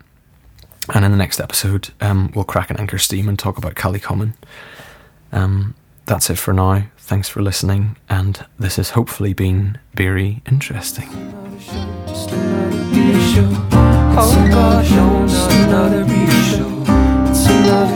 And 0.93 1.05
in 1.05 1.11
the 1.11 1.17
next 1.17 1.39
episode, 1.39 1.89
um, 2.01 2.31
we'll 2.35 2.43
crack 2.43 2.69
an 2.69 2.77
anchor 2.77 2.97
steam 2.97 3.29
and 3.29 3.39
talk 3.39 3.57
about 3.57 3.75
Cali 3.75 3.99
Common. 3.99 4.33
Um, 5.31 5.75
that's 6.05 6.29
it 6.29 6.37
for 6.37 6.53
now. 6.53 6.83
Thanks 7.05 7.27
for 7.27 7.41
listening, 7.41 7.97
and 8.07 8.45
this 8.57 8.77
has 8.77 8.91
hopefully 8.91 9.33
been 9.33 9.77
very 9.93 10.41
interesting. 10.47 11.09
Oh, 14.15 14.31
another 15.59 16.05
show. 16.49 16.69
It's 17.29 17.45
another 17.47 17.92